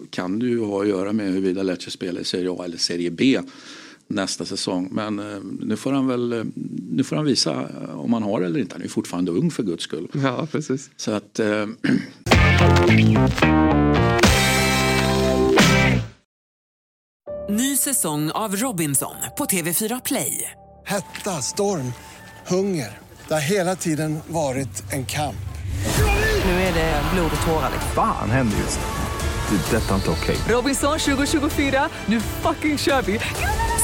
[0.10, 3.12] kan det ju ha att göra med huruvida Lecce spelar i Serie A eller Serie
[3.12, 3.40] B
[4.08, 4.90] nästa säsong.
[4.92, 6.44] Men eh, nu får han väl eh,
[6.90, 8.76] nu får han visa eh, om han har eller inte.
[8.76, 10.08] Han är fortfarande ung för guds skull.
[10.14, 10.90] Ja, precis.
[10.98, 11.40] Så att...
[11.40, 11.66] Eh...
[17.50, 20.52] Ny säsong av Robinson på TV4 Play.
[20.86, 21.94] Hetta, storm,
[22.48, 22.98] hunger.
[23.28, 25.36] Det har hela tiden varit en kamp.
[26.46, 27.72] Nu är det blod och tårar.
[27.96, 29.58] Vad fan händer just nu?
[29.58, 29.78] Det.
[29.78, 30.36] detta är inte okej.
[30.36, 30.56] Okay.
[30.56, 33.20] Robinson 2024, nu fucking kör vi!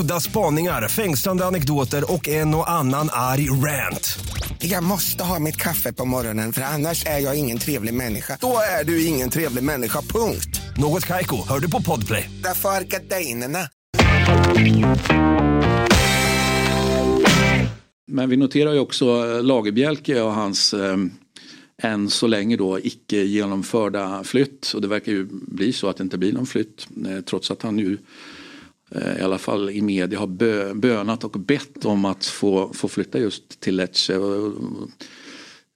[0.00, 4.18] Udda spaningar, fängslande anekdoter och en och annan arg rant.
[4.58, 8.38] Jag måste ha mitt kaffe på morgonen för annars är jag ingen trevlig människa.
[8.40, 10.60] Då är du ingen trevlig människa, punkt.
[10.76, 12.30] Något kajko, hör du på podplay.
[12.42, 13.58] Därför är gardinerna.
[18.06, 20.96] Men vi noterar ju också Lagerbjälke och hans eh,
[21.82, 24.72] än så länge då icke genomförda flytt.
[24.74, 26.88] Och det verkar ju bli så att det inte blir någon flytt.
[27.06, 27.98] Eh, trots att han ju Eh,
[29.18, 33.60] i alla fall i media har bönat och bett om att få, få flytta just
[33.60, 34.12] till Lecce.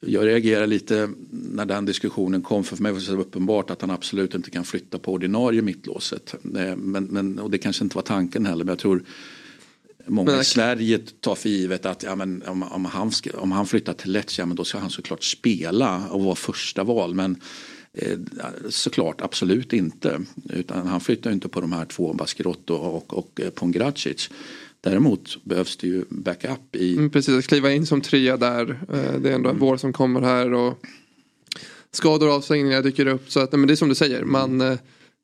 [0.06, 3.80] Jag reagerar lite när den diskussionen kom för, för mig var det så uppenbart att
[3.80, 6.34] han absolut inte kan flytta på ordinarie mittlåset.
[6.56, 9.02] Eh, men, men, och det kanske inte var tanken heller men jag tror
[10.08, 13.66] Många men, i Sverige tar för givet att ja, men, om, om, han, om han
[13.66, 17.14] flyttar till Lecce ja, men då ska han såklart spela och vara första val.
[17.14, 17.75] Men Eh,
[18.68, 20.20] såklart absolut inte.
[20.50, 24.30] Utan han flyttar inte på de här två, Baskirotto och, och eh, Pongracic.
[24.80, 26.96] Däremot behövs det ju backup i...
[26.96, 28.80] Mm, precis, att kliva in som trea där.
[28.92, 29.58] Eh, det är ändå en mm.
[29.58, 30.86] vår som kommer här och
[31.90, 33.30] skador och avstängningar dyker upp.
[33.30, 34.78] Så att, men det är som du säger, man,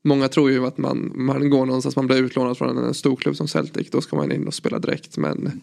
[0.04, 3.48] många tror ju att man, man går någonstans, man blir utlånad från en storklubb som
[3.48, 3.90] Celtic.
[3.90, 5.16] Då ska man in och spela direkt.
[5.16, 5.62] Men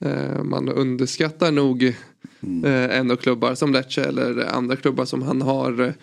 [0.00, 1.94] eh, man underskattar nog
[2.40, 2.64] mm.
[2.64, 5.94] eh, ändå klubbar som Lecce eller andra klubbar som han har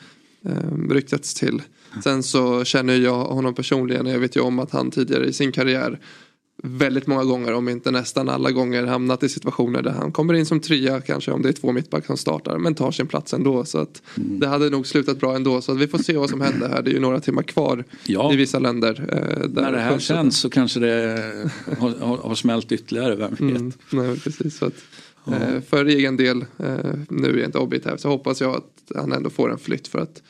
[0.45, 1.61] eh, ryktats till.
[2.03, 5.51] Sen så känner jag honom personligen jag vet ju om att han tidigare i sin
[5.51, 5.99] karriär
[6.63, 10.45] väldigt många gånger, om inte nästan alla gånger, hamnat i situationer där han kommer in
[10.45, 13.65] som trea kanske om det är två mittback som startar men tar sin plats ändå.
[13.65, 14.39] Så att mm.
[14.39, 15.61] det hade nog slutat bra ändå.
[15.61, 16.81] Så att vi får se vad som händer här.
[16.81, 18.33] Det är ju några timmar kvar ja.
[18.33, 19.05] i vissa länder.
[19.09, 21.19] Eh, När det här känns så kanske det
[21.79, 23.39] har, har, har smält ytterligare, vem vet.
[23.41, 24.73] Mm, nej, precis, så att,
[25.27, 25.61] Mm.
[25.61, 26.45] För egen del,
[27.09, 29.99] nu är jag inte objektiv, så hoppas jag att han ändå får en flytt för
[29.99, 30.21] att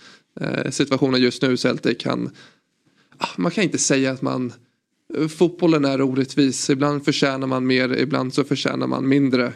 [0.74, 2.30] situationen just nu Celtic kan
[3.18, 4.54] ah, man kan inte säga att man
[5.30, 6.70] fotbollen är orättvis.
[6.70, 9.54] Ibland förtjänar man mer, ibland så förtjänar man mindre.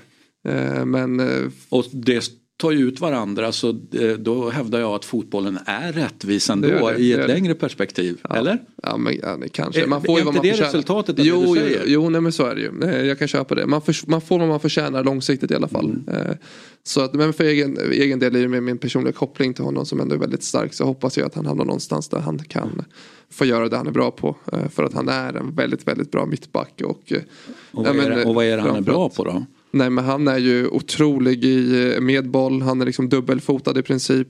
[0.86, 1.22] Men...
[1.70, 2.24] Och det
[2.58, 6.94] tar ju ut varandra så eh, då hävdar jag att fotbollen är rättvis ändå det
[6.94, 8.20] det, i ett längre perspektiv.
[8.30, 8.36] Ja.
[8.36, 8.60] Eller?
[8.84, 9.88] Ja, men, ja, kanske.
[9.88, 10.68] Man får är, man det förtjänar.
[10.68, 11.84] resultatet jo, det du säger?
[11.86, 12.72] Jo, jo nej, men så är det ju.
[12.84, 13.68] Eh, jag kan köpa det.
[13.68, 15.86] Man, för, man får vad man förtjänar långsiktigt i alla fall.
[15.86, 16.08] Mm.
[16.08, 16.36] Eh,
[16.84, 19.86] så att, men för egen, egen del är det med min personliga koppling till honom
[19.86, 22.84] som ändå är väldigt stark så hoppas jag att han hamnar någonstans där han kan
[23.30, 24.36] få göra det han är bra på.
[24.70, 26.82] För att han är en väldigt, väldigt bra mittback.
[26.84, 27.14] Och,
[27.72, 29.46] och, vad, är, det, och vad är det han är bra på då?
[29.76, 32.62] Nej men han är ju otrolig i eh, medboll.
[32.62, 34.28] Han är liksom dubbelfotad i princip.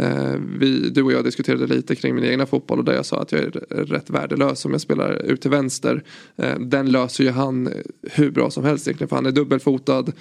[0.00, 3.22] Eh, vi, du och jag diskuterade lite kring min egna fotboll och där jag sa
[3.22, 3.50] att jag är
[3.84, 6.04] rätt värdelös om jag spelar ut till vänster.
[6.36, 7.68] Eh, den löser ju han
[8.02, 10.12] hur bra som helst egentligen för han är dubbelfotad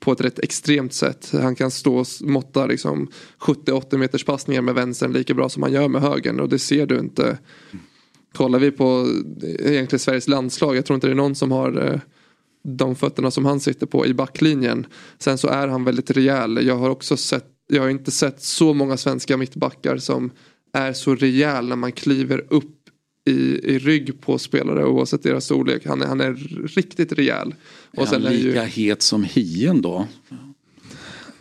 [0.00, 1.32] på ett rätt extremt sätt.
[1.32, 3.10] Han kan stå och måtta liksom
[3.40, 6.86] 70-80 meters passningar med vänstern lika bra som han gör med högern och det ser
[6.86, 7.38] du inte.
[8.34, 9.06] Kollar vi på
[9.42, 12.00] egentligen Sveriges landslag, jag tror inte det är någon som har
[12.76, 14.86] de fötterna som han sitter på i backlinjen.
[15.18, 16.66] Sen så är han väldigt rejäl.
[16.66, 20.30] Jag har också sett, jag har inte sett så många svenska mittbackar som
[20.72, 22.74] är så rejäl när man kliver upp
[23.28, 25.86] i, i rygg på spelare oavsett deras storlek.
[25.86, 26.34] Han är, han är
[26.74, 27.54] riktigt rejäl.
[27.96, 28.86] Och är han lika ju...
[28.88, 30.06] het som Hien då?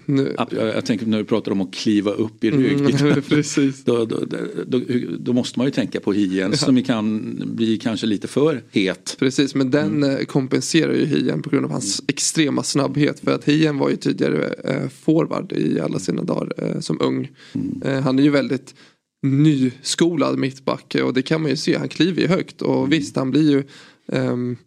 [0.10, 0.36] Nu.
[0.38, 3.02] Jag, jag tänker när du pratar om att kliva upp i rygg.
[3.02, 3.84] Mm, precis.
[3.84, 4.20] Då, då,
[4.66, 4.80] då,
[5.20, 6.58] då, måste man ju tänka på hien ja.
[6.58, 9.16] som kan bli kanske lite för het.
[9.20, 10.18] Precis men den mm.
[10.18, 12.06] Eh, kompenserar ju hien på grund av hans mm.
[12.10, 13.20] extrema snabbhet.
[13.20, 17.30] För att hien var ju tidigare eh, forward i alla sina dagar eh, som ung.
[17.54, 17.82] Mm.
[17.86, 18.76] Eh, han är ju väldigt
[19.24, 21.78] nyskolad mittback och det kan man ju se.
[21.78, 22.90] Han kliver ju högt och mm.
[22.90, 23.64] visst han blir ju
[24.06, 24.58] um,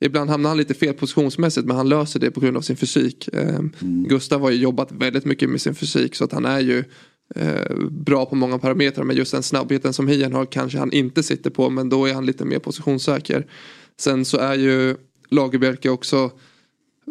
[0.00, 3.28] Ibland hamnar han lite fel positionsmässigt men han löser det på grund av sin fysik.
[3.32, 4.04] Eh, mm.
[4.08, 6.84] Gustav har ju jobbat väldigt mycket med sin fysik så att han är ju
[7.34, 11.22] eh, bra på många parametrar men just den snabbheten som Hien har kanske han inte
[11.22, 13.46] sitter på men då är han lite mer positionssäker.
[14.00, 14.96] Sen så är ju
[15.30, 16.30] Lagerbjälke också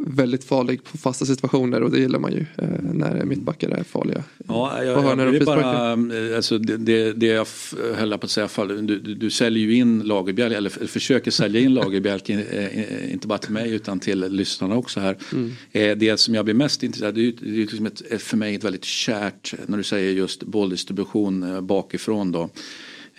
[0.08, 4.24] väldigt farlig på fasta situationer och det gillar man ju eh, när mittbackar är farliga.
[4.48, 7.48] Ja, jag, jag, jag vill bara, eh, alltså, det, det, det jag
[7.96, 11.74] höll på att säga, du, du, du säljer ju in Lagerbjälke, eller försöker sälja in
[11.74, 15.18] Lagerbjälke, eh, inte bara till mig utan till lyssnarna också här.
[15.34, 16.00] Mm.
[16.00, 18.56] Det som jag blir mest intresserad av, det är, det är liksom ett, för mig
[18.56, 22.50] ett väldigt kärt, när du säger just bolldistribution bakifrån då.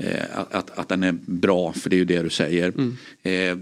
[0.01, 2.69] Eh, att, att den är bra, för det är ju det du säger.
[2.69, 2.97] Mm.
[3.23, 3.57] Eh,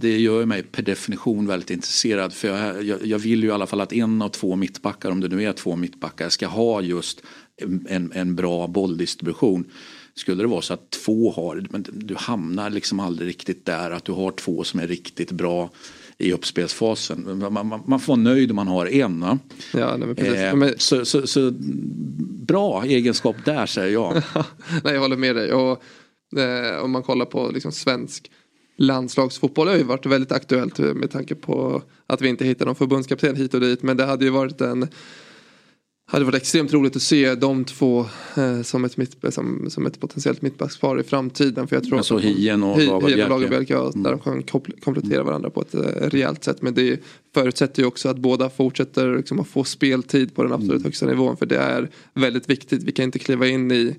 [0.00, 3.66] det gör mig per definition väldigt intresserad för jag, jag, jag, vill ju i alla
[3.66, 7.22] fall att en av två mittbackar, om det nu är två mittbackar, ska ha just
[7.88, 9.64] en, en bra bolldistribution.
[10.14, 14.04] Skulle det vara så att två har, men du hamnar liksom aldrig riktigt där att
[14.04, 15.70] du har två som är riktigt bra
[16.18, 17.38] i uppspelsfasen.
[17.38, 19.38] Man, man, man får vara nöjd om man har en.
[19.72, 21.52] Ja, nej, eh, så, så, så,
[22.46, 24.14] bra egenskap där säger jag.
[24.84, 25.52] nej, jag håller med dig.
[25.52, 25.82] Och,
[26.38, 28.30] eh, om man kollar på liksom, svensk
[28.78, 33.36] landslagsfotboll har ju varit väldigt aktuellt med tanke på att vi inte hittar någon förbundskapten
[33.36, 33.82] hit och dit.
[33.82, 34.88] Men det hade ju varit en
[36.08, 40.00] hade varit extremt roligt att se de två eh, som, ett mitt, som, som ett
[40.00, 41.68] potentiellt mittbackspar i framtiden.
[41.68, 42.80] För jag tror alltså Hien och
[43.28, 43.72] Lagerbjälke.
[43.72, 44.02] Ja, mm.
[44.02, 44.42] Där de kan
[44.80, 46.62] komplettera varandra på ett eh, rejält sätt.
[46.62, 47.00] Men det
[47.34, 50.84] förutsätter ju också att båda fortsätter liksom, att få speltid på den absolut mm.
[50.84, 51.36] högsta nivån.
[51.36, 52.82] För det är väldigt viktigt.
[52.82, 53.96] Vi kan inte kliva in i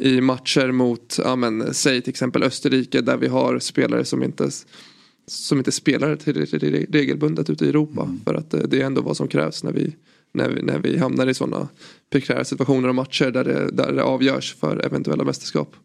[0.00, 4.50] i matcher mot, ja men säg till exempel Österrike där vi har spelare som inte
[5.26, 6.46] som inte spelar till
[6.90, 8.02] regelbundet ute i Europa.
[8.02, 8.20] Mm.
[8.24, 9.96] För att eh, det är ändå vad som krävs när vi
[10.38, 11.68] när vi, när vi hamnar i sådana
[12.10, 15.76] prekära situationer och matcher där det, där det avgörs för eventuella mästerskap.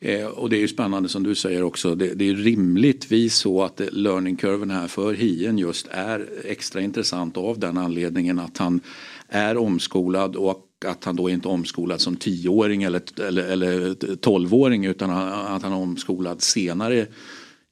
[0.00, 1.94] Eh, och det är ju spännande som du säger också.
[1.94, 7.36] Det, det är rimligtvis så att learning curven här för Hien just är extra intressant
[7.36, 8.80] av den anledningen att han
[9.28, 14.84] är omskolad och att han då inte är omskolad som tioåring eller, eller, eller tolvåring
[14.84, 17.06] utan att han är omskolad senare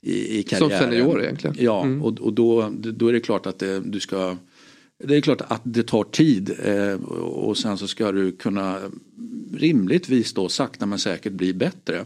[0.02, 0.78] i, i karriären.
[0.78, 1.56] Som senior egentligen.
[1.58, 2.02] Ja, mm.
[2.02, 4.36] och, och då, då är det klart att det, du ska
[5.05, 8.80] det är klart att det tar tid eh, och sen så ska du kunna
[9.55, 12.05] rimligtvis då sakta men säkert bli bättre.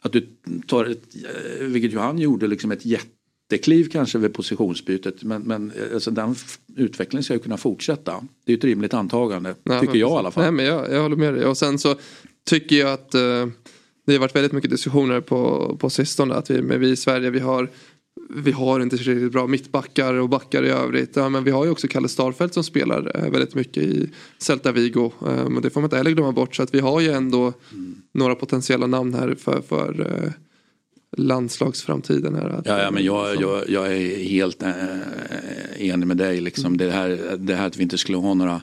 [0.00, 0.28] Att du
[0.66, 5.22] tar ett, eh, vilket ju han gjorde, liksom ett jättekliv kanske vid positionsbytet.
[5.22, 6.34] Men, men alltså den
[6.76, 8.24] utvecklingen ska ju kunna fortsätta.
[8.44, 10.42] Det är ett rimligt antagande, Nej, tycker jag i alla fall.
[10.42, 11.44] Nej, men jag, jag håller med dig.
[11.44, 11.94] Och sen så
[12.44, 13.46] tycker jag att eh,
[14.06, 16.34] det har varit väldigt mycket diskussioner på, på sistone.
[16.34, 17.70] Att vi, med vi i Sverige vi har
[18.30, 21.16] vi har inte riktigt bra mittbackar och backar i övrigt.
[21.16, 24.72] Ja, men vi har ju också Kalle Starfelt som spelar eh, väldigt mycket i Celta
[24.72, 25.12] Vigo.
[25.26, 26.56] Eh, men det får man inte heller glömma bort.
[26.56, 27.94] Så att vi har ju ändå mm.
[28.14, 30.32] några potentiella namn här för, för
[31.16, 32.62] landslagsframtiden här.
[32.64, 34.72] Ja, ja men jag, jag, jag är helt äh,
[35.78, 36.40] enig med dig.
[36.40, 36.66] Liksom.
[36.66, 36.76] Mm.
[36.76, 38.60] Det, här, det här att vi inte skulle ha några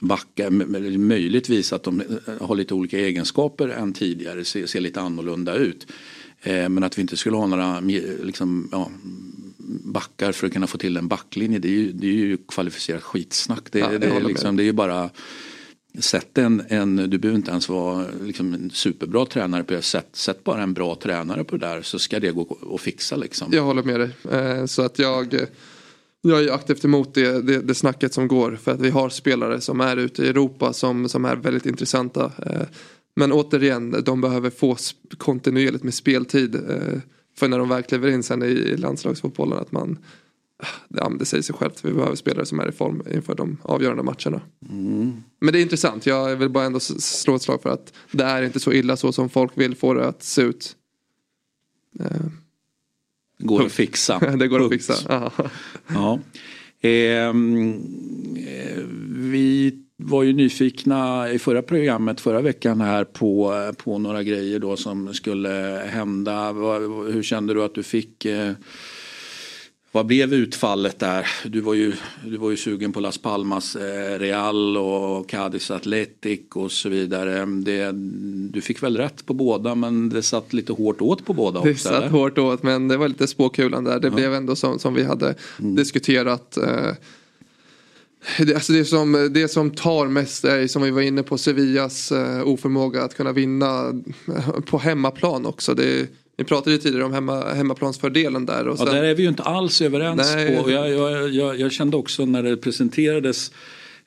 [0.00, 0.50] backar,
[0.98, 2.02] möjligtvis att de
[2.40, 5.86] har lite olika egenskaper än tidigare, ser, ser lite annorlunda ut.
[6.42, 8.90] Eh, men att vi inte skulle ha några liksom, ja,
[9.84, 13.02] backar för att kunna få till en backlinje det är ju, det är ju kvalificerat
[13.02, 13.72] skitsnack.
[13.72, 15.10] Det, ja, det, är, liksom, det är ju bara
[15.98, 19.82] Sätt en, en, du behöver inte ens vara liksom en superbra tränare på det.
[19.82, 23.16] Sätt, sätt bara en bra tränare på det där så ska det gå att fixa
[23.16, 23.48] liksom.
[23.52, 24.10] Jag håller med dig.
[24.30, 25.34] Eh, så att jag,
[26.20, 28.58] jag är aktivt emot det, det, det snacket som går.
[28.62, 32.32] För att vi har spelare som är ute i Europa som, som är väldigt intressanta.
[33.14, 34.76] Men återigen, de behöver få
[35.18, 36.54] kontinuerligt med speltid.
[36.54, 37.00] Eh,
[37.36, 39.98] för när de väl kliver in sen i landslagsfotbollen att man
[40.88, 41.84] Ja, det säger sig självt.
[41.84, 44.40] Vi behöver spelare som är i form inför de avgörande matcherna.
[44.70, 45.22] Mm.
[45.40, 46.06] Men det är intressant.
[46.06, 49.12] Jag vill bara ändå slå ett slag för att det är inte så illa så
[49.12, 50.76] som folk vill få det att se ut.
[52.00, 52.06] Eh.
[53.38, 54.18] Går att fixa.
[54.36, 55.30] det går att fixa.
[55.86, 56.18] ja.
[56.80, 57.74] Ehm,
[58.36, 64.58] eh, vi var ju nyfikna i förra programmet förra veckan här på, på några grejer
[64.58, 66.52] då som skulle hända.
[67.12, 68.52] Hur kände du att du fick eh,
[69.92, 71.26] vad blev utfallet där?
[71.44, 71.92] Du var ju,
[72.24, 77.46] du var ju sugen på Las Palmas eh, Real och Cadiz Athletic och så vidare.
[77.46, 77.92] Det,
[78.52, 81.70] du fick väl rätt på båda men det satt lite hårt åt på båda också?
[81.70, 82.08] Det satt eller?
[82.08, 84.00] hårt åt men det var lite spåkulan där.
[84.00, 84.14] Det ja.
[84.14, 85.76] blev ändå som, som vi hade mm.
[85.76, 86.56] diskuterat.
[86.56, 86.92] Eh,
[88.38, 92.12] det, alltså det, som, det som tar mest är som vi var inne på Sevillas
[92.12, 94.02] uh, oförmåga att kunna vinna
[94.66, 95.74] på hemmaplan också.
[95.74, 98.68] Det, vi pratade ju tidigare om hemma, hemmaplansfördelen där.
[98.68, 98.86] Och sen...
[98.86, 100.56] Ja, där är vi ju inte alls överens Nej.
[100.56, 100.70] på.
[100.70, 103.52] Jag, jag, jag, jag kände också när det presenterades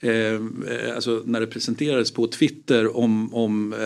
[0.03, 3.79] Eh, alltså när det presenterades på Twitter om, om eh,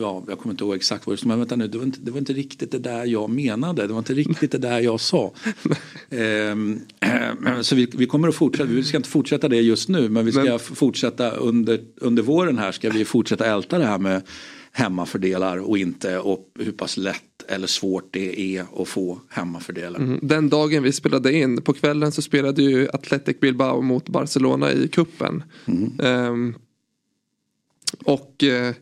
[0.00, 1.98] ja, jag kommer inte ihåg exakt vad det stod, men vänta nu, det var, inte,
[2.02, 5.00] det var inte riktigt det där jag menade, det var inte riktigt det där jag
[5.00, 5.32] sa.
[6.10, 10.24] eh, så vi, vi kommer att fortsätta, vi ska inte fortsätta det just nu, men
[10.24, 10.58] vi ska men...
[10.58, 14.22] fortsätta under, under våren här ska vi fortsätta älta det här med
[14.72, 19.98] hemmafördelar och inte och hur pass lätt eller svårt det är att få hemmafördelar.
[20.00, 20.18] Mm.
[20.22, 24.88] Den dagen vi spelade in, på kvällen så spelade ju Athletic Bilbao mot Barcelona i
[24.88, 25.42] kuppen.
[25.66, 26.00] Mm.
[26.00, 26.54] Um,
[28.04, 28.74] och uh,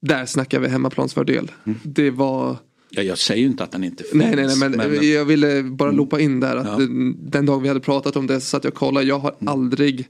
[0.00, 1.52] där snackar vi hemmaplansfördel.
[1.64, 1.78] Mm.
[1.84, 2.56] Det var
[2.90, 4.14] Ja, jag säger ju inte att den inte finns.
[4.14, 5.10] Nej, nej, nej men, men...
[5.10, 5.96] jag ville bara mm.
[5.96, 6.86] loopa in där att ja.
[7.18, 9.06] den, dag vi hade pratat om det så att jag kollade.
[9.06, 9.52] Jag har mm.
[9.52, 10.08] aldrig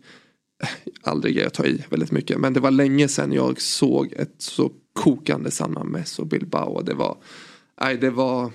[1.02, 2.38] aldrig är att ta i väldigt mycket.
[2.38, 6.82] Men det var länge sedan jag såg ett så kokande San Mames och Bilbao.
[6.82, 7.16] Det var,
[7.80, 8.52] nej det var,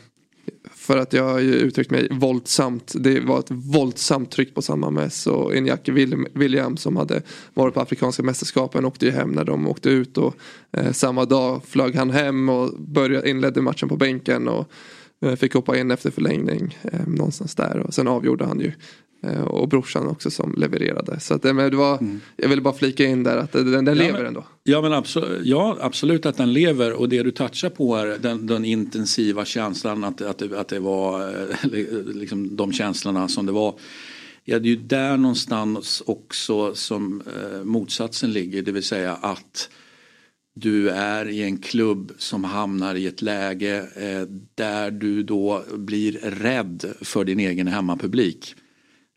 [0.72, 2.93] för att jag har ju uttryckt mig våldsamt.
[2.95, 5.91] Det var ett våldsamt tryck på San Mames och Inyaki
[6.34, 7.22] William som hade
[7.54, 10.36] varit på Afrikanska mästerskapen åkte ju hem när de åkte ut och
[10.72, 14.72] eh, samma dag flög han hem och började, inledde matchen på bänken och
[15.38, 18.72] fick hoppa in efter förlängning eh, någonstans där och sen avgjorde han ju
[19.24, 21.19] Eh, och brorsan också som levererade.
[21.19, 22.22] Så att, men det var, mm.
[22.36, 24.43] jag ville bara flika in där att den, den ja, lever men, ändå.
[24.63, 28.47] Ja, men absolut, ja absolut att den lever och det du touchar på är den,
[28.47, 31.55] den intensiva känslan att, att, det, att det var eh,
[32.05, 33.76] liksom de känslorna som det var.
[34.43, 39.69] Ja, det är ju där någonstans också som eh, motsatsen ligger, det vill säga att
[40.54, 46.12] du är i en klubb som hamnar i ett läge eh, där du då blir
[46.22, 48.56] rädd för din egen hemmapublik.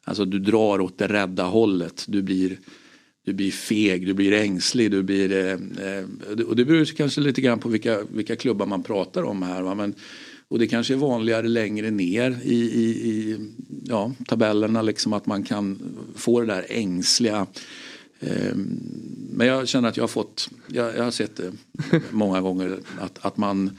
[0.05, 2.05] Alltså du drar åt det rädda hållet.
[2.09, 2.59] Du blir,
[3.25, 4.91] du blir feg, du blir ängslig.
[4.91, 5.53] Du blir, eh,
[5.87, 6.05] eh
[6.47, 9.63] och det beror kanske lite grann på vilka, vilka klubbar man pratar om här.
[9.63, 9.75] Va?
[9.75, 9.95] Men,
[10.49, 13.39] och det kanske är vanligare längre ner i, i, i
[13.85, 17.47] ja, tabellerna liksom att man kan få det där ängsliga.
[18.21, 18.55] Eh,
[19.37, 21.53] men jag känner att jag har fått, jag, jag har sett det
[22.11, 23.79] många gånger att, att man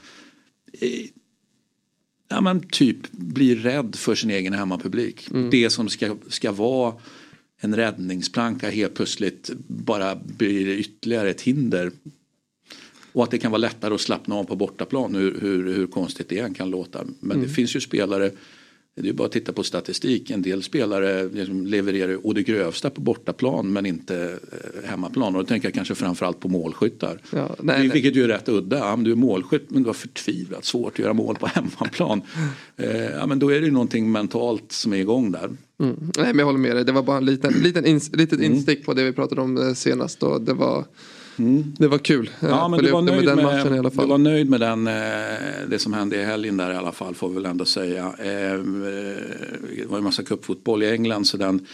[2.29, 5.31] ja, men typ blir rädd för sin egen hemmapublik.
[5.31, 5.49] Mm.
[5.49, 6.93] Det som ska, ska vara
[7.59, 11.91] en räddningsplanka helt plötsligt bara blir ytterligare ett hinder.
[13.13, 16.29] Och att det kan vara lättare att slappna av på bortaplan hur, hur, hur konstigt
[16.29, 17.03] det än kan låta.
[17.19, 17.47] Men mm.
[17.47, 18.31] det finns ju spelare
[19.01, 20.29] det är bara att titta på statistik.
[20.29, 25.35] En del spelare liksom levererar å det grövsta på bortaplan men inte eh, hemmaplan.
[25.35, 27.21] Och då tänker jag kanske framförallt på målskyttar.
[27.31, 27.89] Ja, nej, nej.
[27.89, 28.77] Vilket ju är rätt udda.
[28.77, 32.21] Ja, du är målskytt men du har förtvivlat svårt att göra mål på hemmaplan.
[32.77, 35.45] eh, ja, men då är det ju någonting mentalt som är igång där.
[35.79, 36.11] Mm.
[36.17, 36.85] Nej men jag håller med dig.
[36.85, 38.53] Det var bara en liten, liten ins litet mm.
[38.53, 40.23] instick på det vi pratade om eh, senast.
[40.23, 40.85] Och det var
[41.37, 41.73] Mm.
[41.77, 42.29] Det var kul.
[42.39, 44.05] Ja, men du var, nöjd med, med i alla fall.
[44.05, 44.93] du var nöjd med den, eh,
[45.69, 48.03] det som hände i helgen där i alla fall får vi väl ändå säga.
[48.03, 48.59] Eh,
[49.77, 51.65] det var ju massa cupfotboll i England så den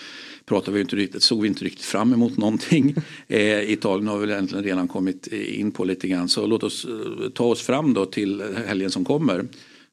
[0.46, 2.96] pratade vi inte riktigt, såg vi inte riktigt fram emot någonting.
[3.28, 7.30] Eh, Italien har väl egentligen redan kommit in på lite grann så låt oss eh,
[7.30, 9.46] ta oss fram då till helgen som kommer.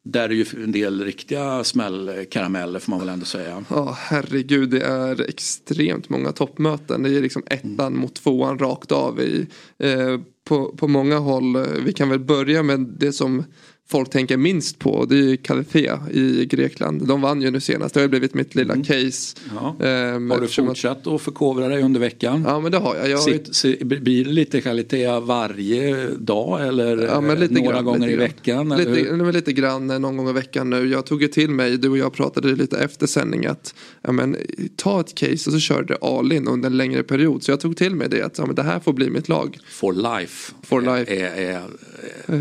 [0.05, 3.64] Där är ju en del riktiga smällkarameller får man väl ändå säga.
[3.70, 7.03] Ja herregud det är extremt många toppmöten.
[7.03, 7.99] Det är liksom ettan mm.
[7.99, 9.46] mot tvåan rakt av i,
[9.78, 11.57] eh, på, på många håll.
[11.84, 13.44] Vi kan väl börja med det som
[13.91, 15.05] folk tänker minst på.
[15.05, 17.07] Det är ju Kalifea i Grekland.
[17.07, 17.95] De vann ju nu senast.
[17.95, 18.84] Det har blivit mitt lilla mm.
[18.84, 19.36] case.
[19.55, 19.76] Ja.
[20.14, 22.45] Um, har du fortsatt att förkovra dig under veckan?
[22.47, 23.11] Ja men det har jag.
[23.11, 28.16] jag Sitt, se, blir det lite Kalifea varje dag eller ja, några grann, gånger i
[28.16, 28.68] veckan?
[28.68, 29.32] Lite, eller?
[29.32, 30.89] lite grann eh, någon gång i veckan nu.
[30.89, 34.36] Jag tog ju till mig, du och jag pratade lite efter sändning att ja, men,
[34.76, 37.43] ta ett case och så kör det all in under en längre period.
[37.43, 39.59] Så jag tog till mig det att ja, men det här får bli mitt lag.
[39.68, 40.53] For life.
[40.62, 41.14] For life.
[41.14, 41.62] Är, är,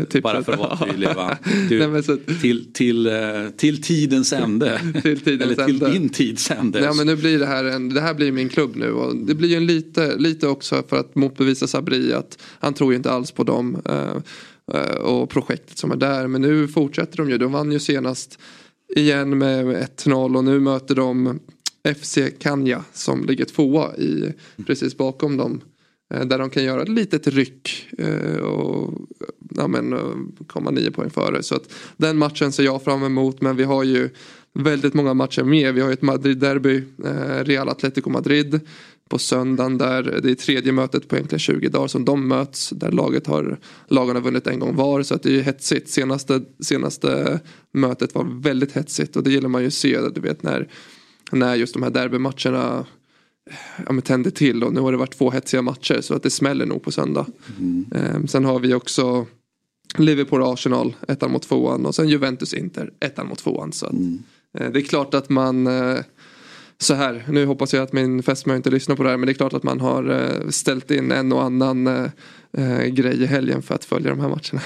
[0.08, 1.38] typ bara för att vara tydlig va?
[1.68, 2.16] Du, Nej, så...
[2.40, 3.12] till, till, eh,
[3.56, 4.80] till tidens ände.
[5.02, 5.90] till tidens Eller till ände.
[5.98, 6.80] din tids ände.
[6.80, 8.92] Ja, men nu blir det, här en, det här blir min klubb nu.
[8.92, 12.92] Och det blir ju en lite, lite också för att motbevisa Sabri att han tror
[12.92, 13.82] ju inte alls på dem.
[13.88, 14.22] Uh,
[15.02, 16.26] och projektet som är där.
[16.26, 17.38] Men nu fortsätter de ju.
[17.38, 18.38] De vann ju senast
[18.96, 21.40] igen med 1-0 och nu möter de
[21.96, 24.32] FC Kanya som ligger tvåa i,
[24.66, 25.60] precis bakom dem.
[26.14, 28.94] Eh, där de kan göra ett litet ryck eh, och
[29.54, 31.42] ja, men, eh, komma nio poäng före.
[31.42, 34.10] Så att den matchen ser jag fram emot men vi har ju
[34.54, 35.74] väldigt många matcher med.
[35.74, 36.82] Vi har ju ett Madrid-derby,
[37.44, 38.60] Real Atletico Madrid
[39.08, 42.70] på söndagen där det är tredje mötet på egentligen 20 dagar som de möts.
[42.70, 45.88] Där laget har, lagen har vunnit en gång var så att det är ju hetsigt.
[45.88, 47.40] Senaste, senaste
[47.72, 50.00] mötet var väldigt hetsigt och det gillar man ju att se.
[50.14, 50.68] Du vet när,
[51.32, 52.86] när just de här derbymatcherna
[53.86, 56.30] ja, men tänder till och nu har det varit två hetsiga matcher så att det
[56.30, 57.26] smäller nog på söndag.
[57.58, 57.86] Mm.
[57.94, 59.26] Ehm, sen har vi också
[59.94, 63.72] Liverpool-Arsenal, ettan mot tvåan och sen Juventus-Inter, ettan mot tvåan.
[63.72, 64.22] Så att, mm.
[64.58, 65.98] eh, det är klart att man eh,
[66.78, 69.32] så här, nu hoppas jag att min fästmö inte lyssnar på det här men det
[69.32, 72.06] är klart att man har eh, ställt in en och annan eh,
[72.52, 74.62] eh, grej i helgen för att följa de här matcherna.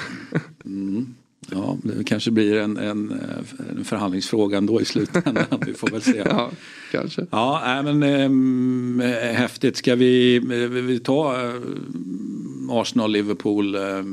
[0.65, 1.15] mm.
[1.51, 3.21] Ja, det kanske blir en, en,
[3.77, 5.63] en förhandlingsfråga ändå i slutändan.
[5.67, 6.17] Vi får väl se.
[6.27, 6.51] ja,
[6.93, 7.27] kanske.
[7.31, 9.77] Ja, men äh, häftigt.
[9.77, 10.39] Ska vi,
[10.69, 11.55] vi ta äh,
[12.71, 14.05] Arsenal, Liverpool äh,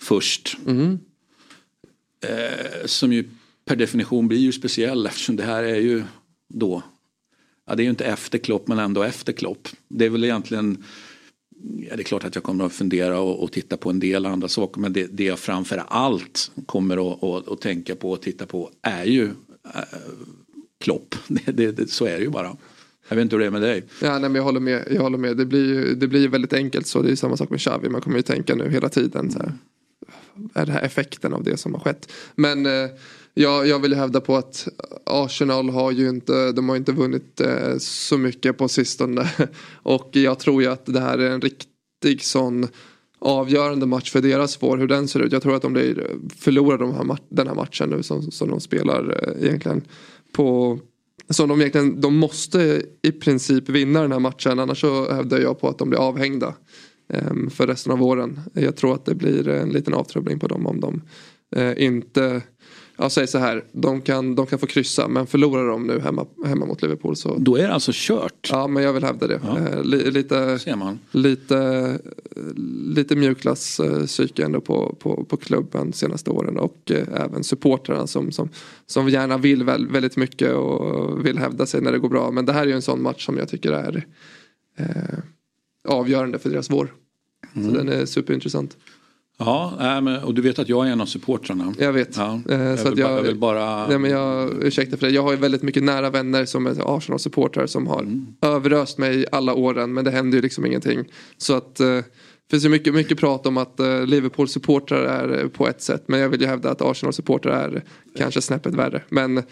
[0.00, 0.56] först.
[0.66, 0.98] Mm.
[2.20, 3.24] Äh, som ju
[3.64, 6.04] per definition blir ju speciell eftersom det här är ju
[6.48, 6.82] då,
[7.66, 9.68] ja det är ju inte efter Klopp men ändå efter Klopp.
[9.88, 10.84] Det är väl egentligen
[11.62, 14.26] Ja, det är klart att jag kommer att fundera och, och titta på en del
[14.26, 18.22] andra saker men det, det jag framför allt kommer att, att, att, tänka på och
[18.22, 19.24] titta på är ju
[19.74, 19.82] äh,
[20.80, 21.14] Klopp.
[21.28, 22.56] Det, det, så är det ju bara.
[23.08, 23.84] Jag vet inte hur det är med dig.
[24.02, 24.88] Ja, nej, men jag håller med.
[24.90, 25.36] Jag håller med.
[25.36, 27.02] Det blir ju det blir väldigt enkelt så.
[27.02, 27.88] Det är samma sak med Xavi.
[27.88, 29.30] Man kommer ju tänka nu hela tiden.
[29.30, 29.52] Så här,
[30.54, 32.12] är det här effekten av det som har skett?
[32.34, 32.90] Men eh,
[33.38, 34.68] jag, jag vill hävda på att
[35.04, 39.30] Arsenal har ju inte, de har inte vunnit eh, så mycket på sistone.
[39.82, 42.68] Och jag tror ju att det här är en riktig sån
[43.18, 45.32] avgörande match för deras spår, hur den ser ut.
[45.32, 46.06] Jag tror att de blir,
[46.38, 49.82] förlorar de här, den här matchen nu som, som de spelar eh, egentligen
[50.32, 50.78] på
[51.30, 55.60] som de egentligen, de måste i princip vinna den här matchen annars så hävdar jag
[55.60, 56.54] på att de blir avhängda
[57.12, 58.40] ehm, för resten av åren.
[58.52, 61.02] Jag tror att det blir en liten avtrubbning på dem om de
[61.56, 62.42] eh, inte
[63.00, 66.26] jag säger så här, de kan, de kan få kryssa men förlorar de nu hemma,
[66.46, 67.36] hemma mot Liverpool så...
[67.38, 68.48] Då är det alltså kört?
[68.50, 69.40] Ja men jag vill hävda det.
[69.44, 69.58] Ja.
[69.58, 70.58] Eh, lite,
[71.10, 71.98] lite,
[72.94, 78.48] lite mjukglasspsyke ändå på, på, på klubben senaste åren och eh, även supportrarna som, som,
[78.86, 82.30] som gärna vill väl, väldigt mycket och vill hävda sig när det går bra.
[82.30, 84.06] Men det här är ju en sån match som jag tycker är
[84.76, 85.18] eh,
[85.88, 86.94] avgörande för deras vår.
[87.54, 87.68] Mm.
[87.68, 88.76] Så den är superintressant.
[89.38, 91.74] Ja, och du vet att jag är en av supportrarna.
[91.78, 92.16] Jag vet.
[92.16, 93.88] Ja, eh, jag, så vill, jag, jag vill bara...
[93.88, 95.12] Nej, men jag, ursäkta för det.
[95.12, 98.26] Jag har ju väldigt mycket nära vänner som är Arsenal-supportrar som har mm.
[98.42, 101.04] överöst mig alla åren men det händer ju liksom ingenting.
[101.36, 105.68] Så att eh, det finns ju mycket, mycket prat om att uh, Liverpool-supportrar är på
[105.68, 107.84] ett sätt men jag vill ju hävda att Arsenal-supportrar är
[108.16, 109.02] kanske snäppet värre.
[109.08, 109.42] Men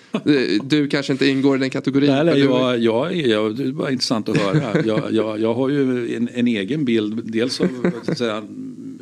[0.62, 2.11] du kanske inte ingår i den kategorin.
[2.11, 4.82] Nej, nej jag, jag, jag, det var intressant att höra.
[4.84, 7.68] jag, jag, jag har ju en, en egen bild, dels av
[8.16, 8.43] säga,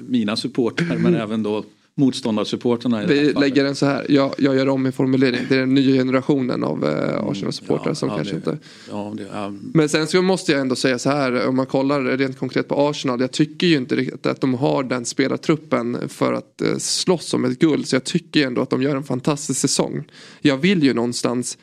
[0.08, 1.64] mina supportrar men även då
[1.96, 3.06] motståndarsupportrarna.
[3.06, 5.40] Vi lägger den så här, jag, jag gör om min formulering.
[5.48, 8.58] Det är den nya generationen av eh, Arsenal-supportrar ja, som ja, kanske det, inte...
[8.90, 9.54] Ja, det, ja.
[9.74, 12.88] Men sen så måste jag ändå säga så här, om man kollar rent konkret på
[12.88, 13.20] Arsenal.
[13.20, 17.44] Jag tycker ju inte riktigt att de har den spelartruppen för att eh, slåss om
[17.44, 17.88] ett guld.
[17.88, 20.04] Så jag tycker ändå att de gör en fantastisk säsong.
[20.40, 21.58] Jag vill ju någonstans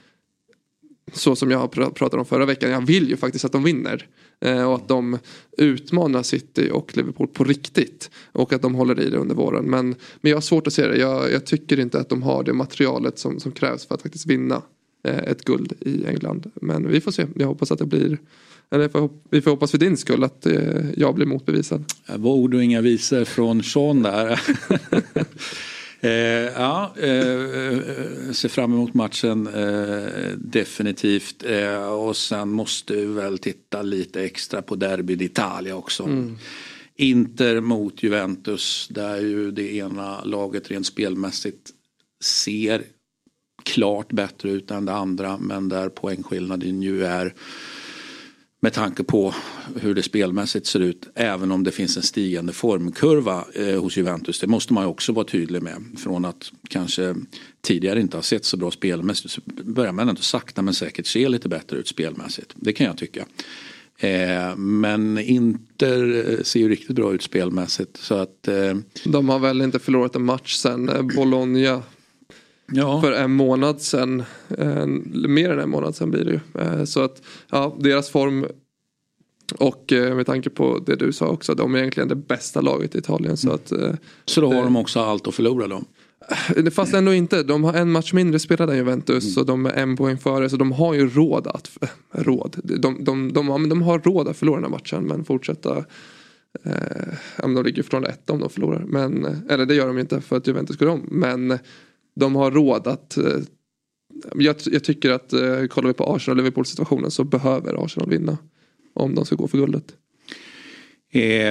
[1.14, 2.72] så som jag pratade om förra veckan.
[2.72, 4.08] Jag vill ju faktiskt att de vinner.
[4.42, 5.18] Eh, och att de
[5.58, 8.12] utmanar City och Liverpool på riktigt.
[8.32, 9.66] Och att de håller i det under våren.
[9.66, 10.98] Men, men jag har svårt att se det.
[10.98, 14.26] Jag, jag tycker inte att de har det materialet som, som krävs för att faktiskt
[14.26, 14.62] vinna.
[15.04, 16.52] ett guld i England.
[16.62, 18.18] Men vi får se, jag hoppas att det blir
[18.72, 20.48] eller vi får hoppas för din skull att
[20.98, 21.86] jag blir motbevisad.
[22.08, 24.42] Det var ord och inga visor från Sean där.
[26.04, 26.12] Eh,
[26.56, 31.44] ja, eh, ser fram emot matchen eh, definitivt.
[31.44, 36.04] Eh, och sen måste vi väl titta lite extra på Derby d'Italia också.
[36.04, 36.38] Mm.
[36.96, 41.70] Inter mot Juventus där ju det ena laget rent spelmässigt
[42.24, 42.84] ser
[43.64, 47.34] klart bättre ut än det andra men där poängskillnaden ju är
[48.64, 49.34] med tanke på
[49.76, 51.10] hur det spelmässigt ser ut.
[51.16, 54.40] Även om det finns en stigande formkurva eh, hos Juventus.
[54.40, 55.84] Det måste man ju också vara tydlig med.
[55.98, 57.16] Från att kanske
[57.62, 61.30] tidigare inte ha sett så bra spelmässigt så börjar man ändå sakta men säkert se
[61.30, 62.54] lite bättre ut spelmässigt.
[62.56, 63.26] Det kan jag tycka.
[63.98, 67.98] Eh, men Inter eh, ser ju riktigt bra ut spelmässigt.
[67.98, 68.76] Så att, eh...
[69.06, 71.82] De har väl inte förlorat en match sen eh, Bologna
[72.72, 73.02] Ja.
[73.02, 74.24] För en månad sedan,
[74.58, 74.86] eh,
[75.28, 76.40] mer än en månad sedan blir det ju.
[76.62, 78.46] Eh, så att ja, deras form
[79.58, 82.96] och eh, med tanke på det du sa också, de är egentligen det bästa laget
[82.96, 83.38] i Italien.
[83.38, 83.56] Så, mm.
[83.56, 83.74] att,
[84.26, 85.82] så då har de också allt att förlora då?
[86.72, 87.44] Fast ändå inte.
[87.44, 89.42] De har en match mindre spelade än Juventus mm.
[89.42, 90.50] och de är en poäng före.
[90.50, 91.72] Så de har ju råd att...
[92.12, 92.56] Råd.
[92.64, 95.78] De, de, de, de har råd att förlora den här matchen men fortsätta...
[96.64, 96.74] Eh,
[97.38, 98.84] de ligger från ett om de förlorar.
[98.88, 101.08] Men, eller det gör de inte för att Juventus går om.
[101.12, 101.60] Men
[102.16, 103.40] de har råd att eh,
[104.36, 108.10] jag, jag, tycker att eh, kollar vi på Arsenal och Liverpool situationen så behöver Arsenal
[108.10, 108.38] vinna.
[108.94, 109.96] Om de ska gå för guldet.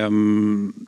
[0.06, 0.86] Um,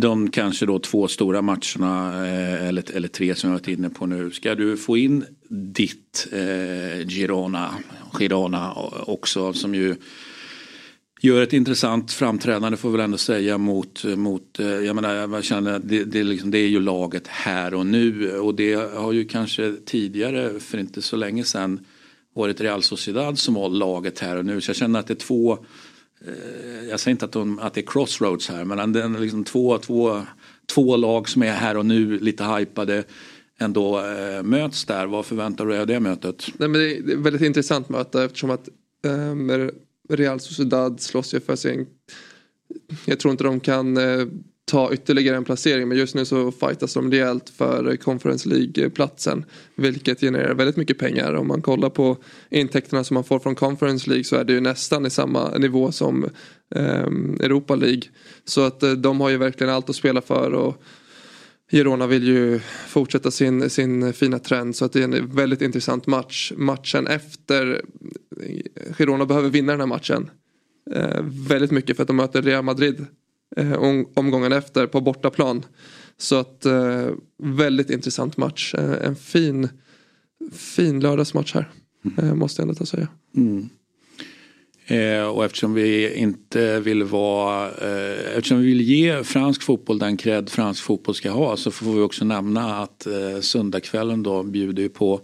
[0.00, 4.06] de kanske då två stora matcherna eh, eller, eller tre som jag varit inne på
[4.06, 4.30] nu.
[4.30, 7.74] Ska du få in ditt eh, Girona,
[8.12, 8.72] Girona
[9.06, 9.96] också som ju
[11.20, 15.44] gör ett intressant framträdande får vi väl ändå säga mot, mot eh, jag menar jag
[15.44, 19.24] känner det, det, liksom, det är ju laget här och nu och det har ju
[19.24, 21.80] kanske tidigare för inte så länge sedan
[22.34, 25.26] varit Real Sociedad som var laget här och nu så jag känner att det är
[25.26, 25.52] två
[26.26, 29.44] eh, jag säger inte att, de, att det är crossroads här men det är liksom
[29.44, 30.22] två, två,
[30.66, 33.04] två lag som är här och nu lite hypade
[33.58, 35.06] ändå eh, möts där.
[35.06, 36.46] Vad förväntar du dig av det mötet?
[36.58, 38.68] Nej, men det är ett väldigt intressant möte eftersom att
[39.04, 39.34] eh,
[40.08, 41.86] Real Sociedad slåss ju för sin...
[43.04, 44.26] Jag tror inte de kan eh,
[44.64, 49.44] ta ytterligare en placering men just nu så fightas de rejält för Conference League-platsen.
[49.74, 51.34] Vilket genererar väldigt mycket pengar.
[51.34, 52.16] Om man kollar på
[52.50, 55.92] intäkterna som man får från Conference League så är det ju nästan i samma nivå
[55.92, 56.24] som
[56.74, 57.06] eh,
[57.40, 58.02] Europa League.
[58.44, 60.52] Så att eh, de har ju verkligen allt att spela för.
[60.52, 60.82] Och
[61.70, 66.06] Girona vill ju fortsätta sin, sin fina trend så att det är en väldigt intressant
[66.06, 66.52] match.
[66.56, 67.82] Matchen efter
[68.98, 70.30] Girona behöver vinna den här matchen.
[70.90, 73.06] Eh, väldigt mycket för att de möter Real Madrid
[73.56, 73.72] eh,
[74.14, 75.62] omgången efter på bortaplan.
[76.16, 77.08] Så att eh,
[77.42, 78.74] väldigt intressant match.
[78.74, 79.68] Eh, en fin,
[80.52, 81.70] fin lördagsmatch här.
[82.04, 82.24] Mm.
[82.24, 83.08] Eh, måste jag ändå ta säga.
[83.36, 83.68] Mm.
[84.86, 90.16] Eh, och eftersom vi inte vill vara, eh, eftersom vi vill ge fransk fotboll den
[90.16, 94.88] cred fransk fotboll ska ha så får vi också nämna att eh, söndagskvällen då bjuder
[94.88, 95.20] på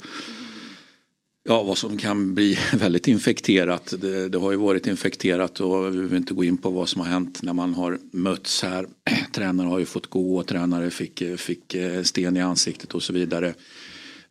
[1.45, 3.95] Ja, vad som kan bli väldigt infekterat.
[3.99, 7.01] Det, det, har ju varit infekterat och vi vill inte gå in på vad som
[7.01, 8.87] har hänt när man har mötts här.
[9.33, 13.13] Tränare har ju fått gå och tränare fick, fick eh, sten i ansiktet och så
[13.13, 13.55] vidare.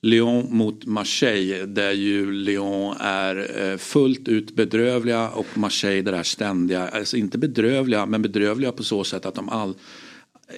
[0.03, 6.23] Lyon mot Marseille där ju Lyon är eh, fullt ut bedrövliga och Marseille det där
[6.23, 9.75] ständiga, alltså inte bedrövliga men bedrövliga på så sätt att de all,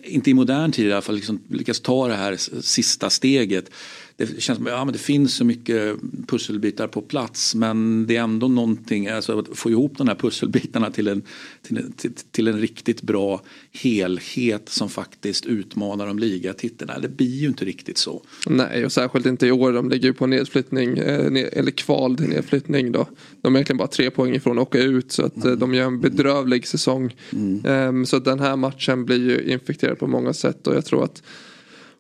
[0.04, 3.72] inte i modern tid i alla fall, liksom lyckas ta det här sista steget
[4.18, 5.98] det känns som att ja, det finns så mycket
[6.28, 10.92] pusselbitar på plats men det är ändå någonting, alltså att få ihop de här pusselbitarna
[10.92, 11.22] till en,
[11.62, 13.42] till, en, till, till en riktigt bra
[13.72, 16.92] helhet som faktiskt utmanar om ligatiteln.
[17.02, 18.22] Det blir ju inte riktigt så.
[18.48, 22.28] Nej och särskilt inte i år, de ligger ju på nedflyttning, eh, eller kval till
[22.28, 23.08] nedflyttning då.
[23.42, 25.60] De är egentligen bara tre poäng ifrån att åka ut så att eh, mm.
[25.60, 27.16] de gör en bedrövlig säsong.
[27.32, 27.66] Mm.
[27.66, 31.24] Um, så den här matchen blir ju infekterad på många sätt och jag tror att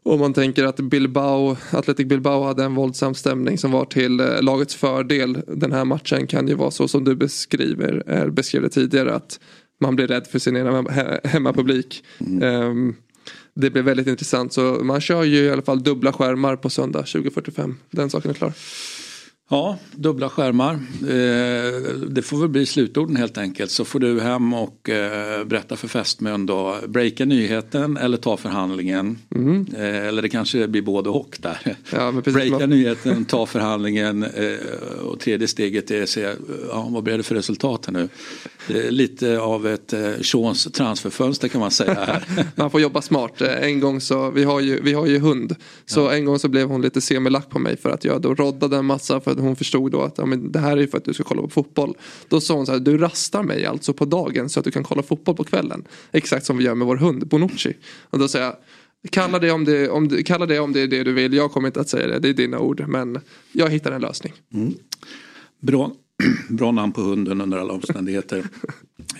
[0.04, 4.42] om man tänker att Bilbao, Athletic Bilbao hade en våldsam stämning som var till eh,
[4.42, 5.42] lagets fördel.
[5.48, 9.40] Den här matchen kan ju vara så som du beskriver, eh, beskrev det tidigare att
[9.82, 10.88] man blir rädd för sin egen
[11.24, 12.04] hemmapublik.
[12.20, 12.44] Mm.
[12.44, 12.96] Um,
[13.56, 17.00] det blir väldigt intressant så man kör ju i alla fall dubbla skärmar på söndag
[17.00, 17.78] 2045.
[17.92, 18.54] Den saken är klar.
[19.54, 20.74] Ja, dubbla skärmar.
[20.74, 23.72] Eh, det får väl bli slutorden helt enkelt.
[23.72, 26.76] Så får du hem och eh, berätta för fästmön då.
[26.88, 29.18] Breaka nyheten eller ta förhandlingen.
[29.36, 29.66] Mm.
[29.78, 31.76] Eller det kanske blir både och där.
[31.92, 34.26] Ja, Breaka nyheten, ta förhandlingen
[35.04, 36.30] och tredje steget är att se
[36.70, 38.10] ja, vad blir det för resultat här nu.
[38.68, 42.24] Det är lite av ett Seans transferfönster kan man säga här.
[42.56, 43.42] man får jobba smart.
[43.42, 45.56] En gång så, vi har ju, vi har ju hund.
[45.86, 46.14] Så ja.
[46.14, 48.86] en gång så blev hon lite semilack på mig för att jag då roddade en
[48.86, 51.14] massa för att hon förstod då att ja, men det här är för att du
[51.14, 51.98] ska kolla på fotboll.
[52.28, 54.84] Då sa hon så här, du rastar mig alltså på dagen så att du kan
[54.84, 55.84] kolla fotboll på kvällen.
[56.12, 57.74] Exakt som vi gör med vår hund Bonucci.
[58.02, 58.56] Och då säger jag,
[59.10, 61.34] Kalla det, om det, om kalla det om det är det du vill.
[61.34, 62.20] Jag kommer inte att säga det.
[62.20, 62.84] Det är dina ord.
[62.88, 63.20] Men
[63.52, 64.34] jag hittar en lösning.
[64.54, 64.74] Mm.
[65.60, 65.92] Bra.
[66.50, 68.44] Bra namn på hunden under alla omständigheter.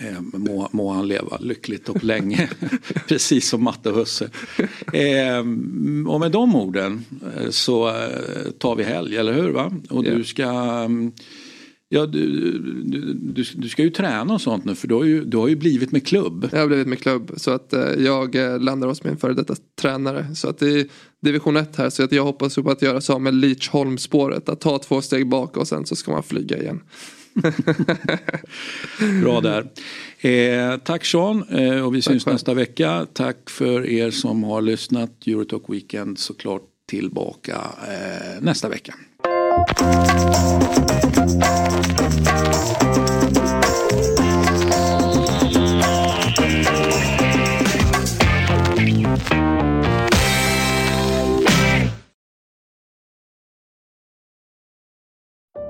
[0.00, 2.48] Eh, må, må han leva lyckligt och länge.
[3.08, 4.30] Precis som Matte och Husse.
[4.92, 5.38] Eh,
[6.08, 7.04] och med de orden
[7.36, 9.50] eh, så eh, tar vi helg, eller hur?
[9.50, 9.72] Va?
[9.90, 10.16] Och yeah.
[10.16, 11.12] du ska mm,
[11.94, 15.36] Ja, du, du, du, ska ju träna och sånt nu för du har ju, du
[15.36, 16.48] har ju blivit med klubb.
[16.52, 20.34] Jag har blivit med klubb så att eh, jag landar hos min före detta tränare.
[20.34, 20.86] Så att det är
[21.22, 24.48] division 1 här så att jag hoppas på att göra så med Leachholm spåret.
[24.48, 26.80] Att ta två steg bak och sen så ska man flyga igen.
[29.22, 29.66] Bra där.
[30.20, 32.34] Eh, tack Sean eh, och vi tack syns själv.
[32.34, 33.06] nästa vecka.
[33.12, 35.26] Tack för er som har lyssnat.
[35.26, 38.94] Eurotalk Weekend såklart tillbaka eh, nästa vecka.